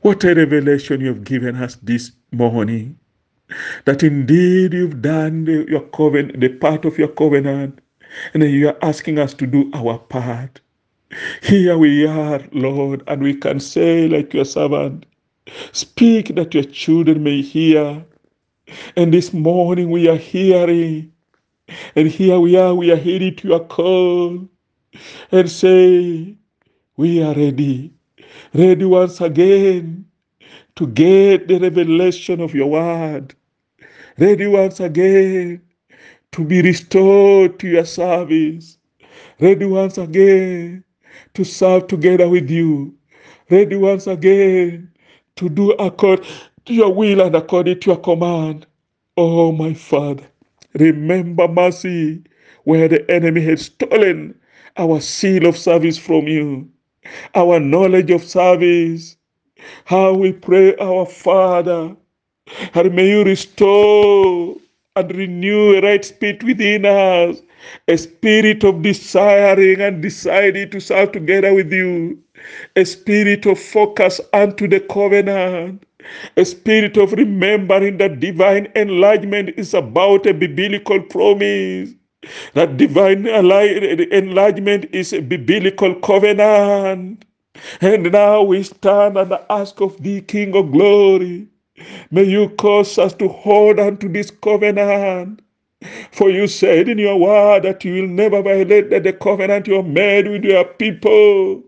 What 0.02 0.22
a 0.24 0.34
revelation 0.34 1.00
you've 1.00 1.24
given 1.24 1.56
us 1.56 1.76
this 1.82 2.12
morning. 2.32 2.98
That 3.86 4.02
indeed 4.02 4.74
you've 4.74 5.00
done 5.02 5.44
the, 5.44 5.66
your 5.68 5.82
covenant, 5.88 6.40
the 6.40 6.50
part 6.50 6.84
of 6.84 6.98
your 6.98 7.08
covenant, 7.08 7.80
and 8.34 8.42
you 8.44 8.68
are 8.68 8.78
asking 8.82 9.18
us 9.18 9.34
to 9.34 9.46
do 9.46 9.70
our 9.74 9.98
part. 9.98 10.60
Here 11.42 11.78
we 11.78 12.06
are, 12.06 12.42
Lord, 12.52 13.02
and 13.06 13.22
we 13.22 13.34
can 13.34 13.58
say, 13.58 14.06
like 14.08 14.34
your 14.34 14.44
servant, 14.44 15.06
speak 15.72 16.34
that 16.34 16.52
your 16.52 16.64
children 16.64 17.22
may 17.22 17.40
hear. 17.40 18.04
And 18.96 19.14
this 19.14 19.32
morning 19.32 19.90
we 19.90 20.08
are 20.08 20.16
hearing 20.16 21.12
and 21.96 22.08
here 22.08 22.40
we 22.40 22.56
are, 22.56 22.74
we 22.74 22.90
are 22.92 22.96
heading 22.96 23.36
to 23.36 23.48
your 23.48 23.64
call 23.66 24.48
and 25.32 25.50
say, 25.50 26.36
We 26.96 27.22
are 27.22 27.34
ready, 27.34 27.92
ready 28.54 28.84
once 28.84 29.20
again 29.20 30.06
to 30.76 30.86
get 30.88 31.48
the 31.48 31.58
revelation 31.58 32.40
of 32.40 32.54
your 32.54 32.68
word, 32.68 33.34
ready 34.18 34.46
once 34.46 34.80
again 34.80 35.62
to 36.32 36.44
be 36.44 36.62
restored 36.62 37.58
to 37.60 37.68
your 37.68 37.84
service, 37.86 38.78
ready 39.40 39.66
once 39.66 39.98
again 39.98 40.84
to 41.34 41.44
serve 41.44 41.88
together 41.88 42.28
with 42.28 42.50
you, 42.50 42.94
ready 43.50 43.76
once 43.76 44.06
again 44.06 44.90
to 45.36 45.48
do 45.48 45.72
according 45.72 46.26
to 46.66 46.74
your 46.74 46.92
will 46.94 47.22
and 47.22 47.36
according 47.36 47.80
to 47.80 47.90
your 47.90 48.00
command. 48.00 48.66
Oh, 49.16 49.52
my 49.52 49.74
Father. 49.74 50.24
Remember 50.78 51.48
mercy 51.48 52.22
where 52.64 52.88
the 52.88 53.10
enemy 53.10 53.42
had 53.42 53.60
stolen 53.60 54.38
our 54.76 55.00
seal 55.00 55.46
of 55.46 55.56
service 55.58 55.98
from 55.98 56.28
you, 56.28 56.68
our 57.34 57.60
knowledge 57.60 58.10
of 58.10 58.24
service. 58.24 59.16
How 59.86 60.14
we 60.14 60.32
pray, 60.32 60.76
our 60.76 61.06
Father, 61.06 61.96
and 62.74 62.94
may 62.94 63.10
you 63.10 63.24
restore 63.24 64.56
and 64.96 65.16
renew 65.16 65.76
a 65.76 65.80
right 65.82 66.04
spirit 66.04 66.44
within 66.44 66.84
us, 66.86 67.42
a 67.88 67.96
spirit 67.98 68.64
of 68.64 68.82
desiring 68.82 69.80
and 69.80 70.02
deciding 70.02 70.70
to 70.70 70.80
serve 70.80 71.12
together 71.12 71.54
with 71.54 71.72
you, 71.72 72.18
a 72.76 72.84
spirit 72.84 73.46
of 73.46 73.58
focus 73.58 74.20
unto 74.32 74.68
the 74.68 74.80
covenant, 74.80 75.84
a 76.36 76.44
spirit 76.44 76.96
of 76.96 77.12
remembering 77.12 77.98
that 77.98 78.20
divine 78.20 78.68
enlargement 78.76 79.50
is 79.56 79.74
about 79.74 80.26
a 80.26 80.34
biblical 80.34 81.00
promise. 81.02 81.90
That 82.54 82.76
divine 82.76 83.26
enlargement 83.26 84.86
is 84.92 85.12
a 85.12 85.20
biblical 85.20 85.94
covenant. 85.96 87.24
And 87.80 88.12
now 88.12 88.42
we 88.42 88.62
stand 88.64 89.16
and 89.18 89.38
ask 89.50 89.80
of 89.80 90.02
thee, 90.02 90.20
King 90.22 90.54
of 90.56 90.72
glory, 90.72 91.48
may 92.10 92.24
you 92.24 92.50
cause 92.50 92.98
us 92.98 93.14
to 93.14 93.28
hold 93.28 93.80
on 93.80 93.98
to 93.98 94.08
this 94.08 94.30
covenant. 94.30 95.40
For 96.12 96.30
you 96.30 96.48
said 96.48 96.88
in 96.88 96.98
your 96.98 97.18
word 97.18 97.64
that 97.64 97.84
you 97.84 97.94
will 98.02 98.08
never 98.08 98.42
violate 98.42 98.90
the 98.90 99.12
covenant 99.12 99.68
you 99.68 99.76
have 99.76 99.86
made 99.86 100.28
with 100.28 100.44
your 100.44 100.64
people. 100.64 101.62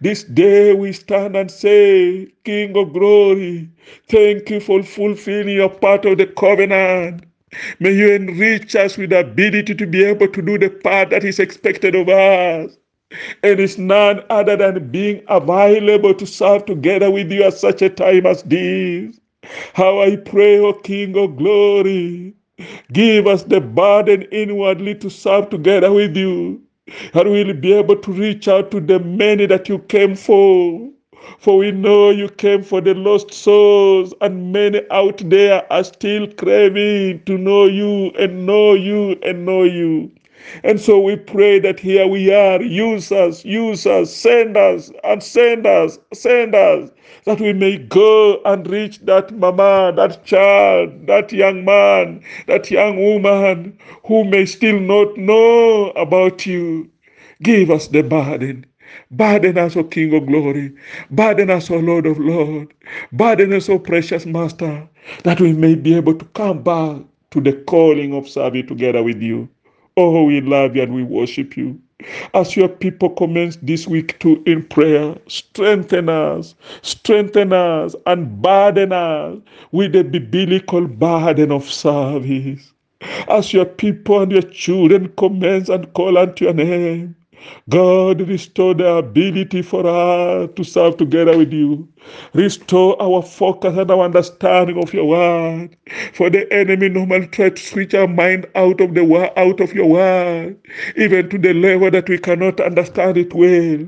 This 0.00 0.24
day 0.24 0.72
we 0.74 0.92
stand 0.92 1.36
and 1.36 1.50
say, 1.50 2.28
King 2.44 2.76
of 2.76 2.92
glory, 2.92 3.68
thank 4.08 4.48
you 4.50 4.60
for 4.60 4.82
fulfilling 4.82 5.56
your 5.56 5.68
part 5.68 6.04
of 6.06 6.18
the 6.18 6.26
covenant. 6.26 7.24
May 7.80 7.92
you 7.92 8.12
enrich 8.12 8.76
us 8.76 8.96
with 8.96 9.10
the 9.10 9.20
ability 9.20 9.74
to 9.74 9.86
be 9.86 10.04
able 10.04 10.28
to 10.28 10.42
do 10.42 10.58
the 10.58 10.70
part 10.70 11.10
that 11.10 11.24
is 11.24 11.38
expected 11.38 11.94
of 11.94 12.08
us. 12.08 12.76
And 13.42 13.60
it's 13.60 13.78
none 13.78 14.22
other 14.30 14.56
than 14.56 14.90
being 14.90 15.22
available 15.28 16.14
to 16.14 16.26
serve 16.26 16.66
together 16.66 17.10
with 17.10 17.32
you 17.32 17.42
at 17.44 17.54
such 17.54 17.82
a 17.82 17.88
time 17.90 18.26
as 18.26 18.42
this. 18.44 19.18
How 19.74 20.00
I 20.02 20.16
pray, 20.16 20.58
O 20.58 20.74
King 20.74 21.16
of 21.16 21.36
glory, 21.36 22.34
give 22.92 23.26
us 23.26 23.44
the 23.44 23.60
burden 23.60 24.22
inwardly 24.32 24.94
to 24.96 25.10
serve 25.10 25.48
together 25.48 25.92
with 25.92 26.16
you 26.16 26.62
and 27.14 27.30
we'll 27.30 27.52
be 27.54 27.72
able 27.72 27.96
to 27.96 28.12
reach 28.12 28.48
out 28.48 28.70
to 28.72 28.80
the 28.80 28.98
many 29.00 29.46
that 29.46 29.68
you 29.68 29.78
came 29.80 30.14
for. 30.14 30.90
For 31.38 31.58
we 31.58 31.72
know 31.72 32.10
you 32.10 32.28
came 32.28 32.62
for 32.62 32.80
the 32.80 32.94
lost 32.94 33.32
souls, 33.32 34.14
and 34.20 34.52
many 34.52 34.82
out 34.90 35.18
there 35.30 35.70
are 35.72 35.84
still 35.84 36.26
craving 36.34 37.22
to 37.26 37.36
know 37.38 37.66
you 37.66 38.10
and 38.18 38.46
know 38.46 38.74
you 38.74 39.18
and 39.22 39.44
know 39.44 39.64
you. 39.64 40.10
And 40.64 40.80
so 40.80 40.98
we 40.98 41.16
pray 41.16 41.58
that 41.60 41.80
here 41.80 42.06
we 42.06 42.32
are. 42.32 42.62
Use 42.62 43.12
us, 43.12 43.44
use 43.44 43.86
us, 43.86 44.14
send 44.14 44.56
us, 44.56 44.90
and 45.04 45.22
send 45.22 45.66
us, 45.66 45.98
send 46.12 46.54
us, 46.54 46.90
that 47.24 47.40
we 47.40 47.52
may 47.52 47.78
go 47.78 48.40
and 48.44 48.68
reach 48.68 48.98
that 49.00 49.36
mama, 49.36 49.92
that 49.96 50.24
child, 50.24 51.06
that 51.06 51.32
young 51.32 51.64
man, 51.64 52.22
that 52.46 52.70
young 52.70 52.96
woman 52.96 53.78
who 54.06 54.24
may 54.24 54.46
still 54.46 54.80
not 54.80 55.16
know 55.16 55.90
about 55.90 56.46
you. 56.46 56.90
Give 57.42 57.70
us 57.70 57.88
the 57.88 58.02
burden. 58.02 58.66
Burden 59.10 59.58
us, 59.58 59.76
O 59.76 59.84
King 59.84 60.14
of 60.14 60.26
glory. 60.26 60.72
Burden 61.10 61.50
us, 61.50 61.70
O 61.70 61.76
Lord 61.76 62.06
of 62.06 62.18
Lord. 62.18 62.72
Burden 63.12 63.52
us, 63.52 63.68
O 63.68 63.78
precious 63.78 64.26
Master, 64.26 64.88
that 65.24 65.40
we 65.40 65.52
may 65.52 65.74
be 65.74 65.94
able 65.94 66.14
to 66.14 66.24
come 66.26 66.62
back 66.62 67.02
to 67.30 67.40
the 67.40 67.52
calling 67.52 68.14
of 68.14 68.28
serving 68.28 68.66
together 68.66 69.02
with 69.02 69.20
you. 69.20 69.48
Oh, 69.98 70.22
we 70.22 70.40
love 70.40 70.76
you 70.76 70.82
and 70.82 70.94
we 70.94 71.02
worship 71.02 71.56
you. 71.56 71.80
As 72.32 72.56
your 72.56 72.68
people 72.68 73.10
commence 73.10 73.56
this 73.62 73.88
week 73.88 74.16
too 74.20 74.40
in 74.46 74.62
prayer, 74.62 75.16
strengthen 75.26 76.08
us, 76.08 76.54
strengthen 76.82 77.52
us, 77.52 77.96
and 78.06 78.40
burden 78.40 78.92
us 78.92 79.38
with 79.72 79.92
the 79.94 80.04
biblical 80.04 80.86
burden 80.86 81.50
of 81.50 81.68
service. 81.68 82.72
As 83.28 83.52
your 83.52 83.64
people 83.64 84.22
and 84.22 84.30
your 84.30 84.42
children 84.42 85.12
commence 85.18 85.68
and 85.68 85.92
call 85.94 86.16
unto 86.16 86.44
your 86.44 86.54
name, 86.54 87.16
God, 87.68 88.20
restore 88.28 88.74
the 88.74 88.88
ability 88.96 89.62
for 89.62 89.86
us 89.86 90.50
to 90.56 90.64
serve 90.64 90.96
together 90.98 91.36
with 91.38 91.52
you. 91.52 91.88
Restore 92.34 93.00
our 93.02 93.22
focus 93.22 93.76
and 93.78 93.90
our 93.90 94.04
understanding 94.04 94.78
of 94.82 94.92
your 94.94 95.06
word. 95.06 95.76
For 96.14 96.30
the 96.30 96.52
enemy 96.52 96.88
normally 96.90 97.28
tries 97.28 97.52
to 97.54 97.62
switch 97.62 97.94
our 97.94 98.08
mind 98.08 98.46
out 98.54 98.80
of 98.80 98.94
the 98.94 99.04
word, 99.04 99.30
out 99.36 99.60
of 99.60 99.74
your 99.74 99.86
word, 99.88 100.58
even 100.96 101.28
to 101.30 101.38
the 101.38 101.54
level 101.54 101.90
that 101.90 102.08
we 102.08 102.18
cannot 102.18 102.60
understand 102.60 103.18
it 103.18 103.34
well. 103.34 103.86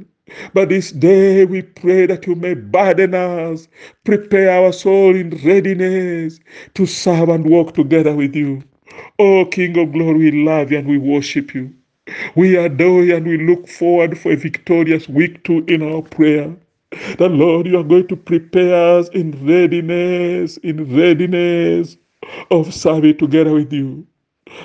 But 0.55 0.69
this 0.71 0.93
day 0.93 1.45
we 1.45 1.63
pray 1.63 2.07
that 2.07 2.27
you 2.27 2.37
may 2.37 2.55
burden 2.55 3.15
us, 3.15 3.69
prepare 4.05 4.51
our 4.51 4.73
soul 4.73 5.17
in 5.17 5.31
readiness 5.45 6.41
to 6.75 6.87
serve 6.87 7.31
and 7.31 7.47
walk 7.49 7.75
together 7.75 8.15
with 8.15 8.37
you. 8.37 8.63
Oh, 9.19 9.47
King 9.47 9.79
of 9.79 9.93
glory, 9.93 10.31
we 10.31 10.45
love 10.45 10.73
you 10.73 10.79
and 10.79 10.89
we 10.89 10.99
worship 10.99 11.55
you. 11.55 11.75
We 12.37 12.57
adore 12.57 13.05
you 13.05 13.17
and 13.17 13.27
we 13.27 13.39
look 13.39 13.69
forward 13.69 14.19
for 14.19 14.33
a 14.33 14.37
victorious 14.37 15.09
week 15.09 15.45
two 15.45 15.65
in 15.69 15.83
our 15.83 16.03
prayer. 16.03 16.57
The 17.19 17.29
Lord, 17.29 17.67
you 17.67 17.79
are 17.79 17.85
going 17.85 18.09
to 18.09 18.17
prepare 18.17 18.99
us 18.99 19.09
in 19.11 19.33
readiness, 19.47 20.57
in 20.59 20.97
readiness 20.97 21.97
of 22.51 22.75
serving 22.75 23.19
together 23.19 23.55
with 23.55 23.73
you. 23.73 24.07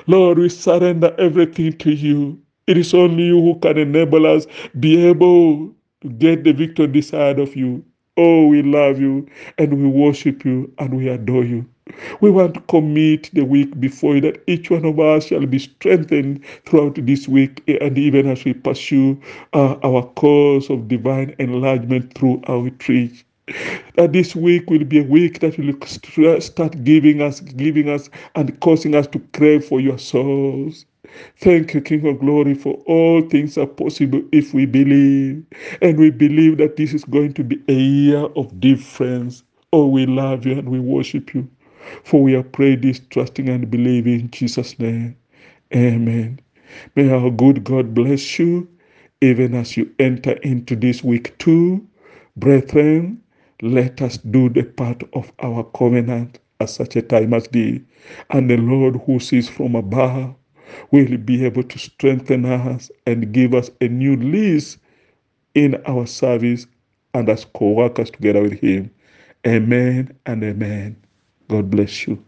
Lord, 0.08 0.40
we 0.40 0.50
surrender 0.50 1.16
everything 1.20 1.74
to 1.80 1.92
you. 1.94 2.40
It 2.68 2.78
is 2.78 2.94
only 2.94 3.26
you 3.26 3.42
who 3.42 3.60
can 3.60 3.78
enable 3.78 4.26
us 4.28 4.48
be 4.80 5.06
able 5.08 5.74
to 6.02 6.10
get 6.10 6.44
the 6.44 6.54
victory 6.54 7.02
side 7.02 7.40
of 7.40 7.56
you. 7.56 7.84
Oh, 8.18 8.48
we 8.48 8.64
love 8.64 9.00
you 9.00 9.28
and 9.58 9.74
we 9.82 9.88
worship 9.88 10.46
you 10.46 10.74
and 10.80 10.98
we 10.98 11.10
adore 11.10 11.46
you. 11.46 11.66
We 12.22 12.30
want 12.30 12.54
to 12.56 12.62
commit 12.62 13.30
the 13.34 13.44
week 13.46 13.80
before 13.80 14.16
you 14.16 14.22
that 14.22 14.44
each 14.48 14.70
one 14.70 14.86
of 14.86 15.00
us 15.00 15.26
shall 15.28 15.46
be 15.46 15.60
strengthened 15.60 16.44
throughout 16.66 16.96
this 17.06 17.28
week 17.28 17.64
and 17.68 17.98
even 17.98 18.28
as 18.28 18.44
we 18.46 18.54
pursue 18.54 19.20
uh, 19.54 19.76
our 19.84 20.04
cause 20.16 20.70
of 20.70 20.88
divine 20.88 21.36
enlargement 21.40 22.14
through 22.18 22.42
our 22.48 22.62
retreat. 22.62 23.24
That 23.96 24.14
this 24.14 24.36
week 24.36 24.70
will 24.70 24.84
be 24.84 25.00
a 25.00 25.04
week 25.04 25.40
that 25.40 25.58
will 25.58 26.42
start 26.42 26.84
giving 26.84 27.22
us, 27.22 27.42
giving 27.42 27.90
us, 27.90 28.10
and 28.36 28.60
causing 28.60 28.96
us 28.96 29.08
to 29.08 29.20
crave 29.34 29.64
for 29.66 29.80
your 29.80 30.00
souls. 30.00 30.86
Thank 31.40 31.74
you, 31.74 31.82
King 31.82 32.08
of 32.08 32.20
Glory, 32.20 32.56
for 32.56 32.74
all 32.88 33.22
things 33.22 33.58
are 33.58 33.68
possible 33.68 34.22
if 34.32 34.54
we 34.54 34.66
believe. 34.66 35.46
And 35.82 35.98
we 35.98 36.10
believe 36.10 36.58
that 36.58 36.76
this 36.76 36.94
is 36.94 37.06
going 37.06 37.34
to 37.36 37.44
be 37.44 37.62
a 37.70 37.74
year 37.74 38.26
of 38.36 38.60
difference. 38.60 39.44
Oh, 39.72 39.88
we 39.88 40.06
love 40.08 40.46
you 40.46 40.54
and 40.54 40.70
we 40.70 40.80
worship 40.80 41.34
you. 41.36 41.48
For 42.04 42.24
we 42.24 42.34
have 42.34 42.52
prayed 42.52 42.82
this, 42.84 43.02
trusting 43.10 43.50
and 43.50 43.70
believing 43.72 44.22
in 44.22 44.32
Jesus' 44.32 44.80
name. 44.80 45.16
Amen. 45.76 46.40
May 46.96 47.12
our 47.12 47.32
good 47.32 47.64
God 47.64 47.94
bless 47.94 48.40
you, 48.40 48.70
even 49.22 49.56
as 49.56 49.78
you 49.78 49.94
enter 50.00 50.34
into 50.44 50.76
this 50.76 51.04
week 51.04 51.38
too. 51.40 51.88
Brethren, 52.38 53.22
let 53.62 54.02
us 54.02 54.18
do 54.18 54.50
the 54.50 54.64
part 54.64 55.04
of 55.14 55.32
our 55.42 55.64
covenant 55.64 56.40
at 56.60 56.70
such 56.70 56.96
a 56.96 57.02
time 57.02 57.34
as 57.34 57.48
this. 57.50 57.80
And 58.32 58.50
the 58.50 58.58
Lord 58.58 58.98
who 59.06 59.20
sees 59.20 59.50
from 59.50 59.76
above 59.76 60.36
will 60.92 61.18
be 61.18 61.46
able 61.46 61.64
to 61.64 61.80
strengthen 61.80 62.46
us 62.46 62.92
and 63.06 63.34
give 63.34 63.54
us 63.54 63.72
a 63.82 63.88
new 63.88 64.16
lease 64.18 64.78
in 65.56 65.82
our 65.88 66.06
service 66.08 66.68
and 67.14 67.30
as 67.30 67.46
co 67.46 67.72
workers 67.72 68.12
together 68.12 68.44
with 68.44 68.60
Him. 68.60 68.92
Amen 69.48 70.16
and 70.26 70.44
amen. 70.44 70.98
God 71.50 71.72
bless 71.72 72.08
you. 72.08 72.24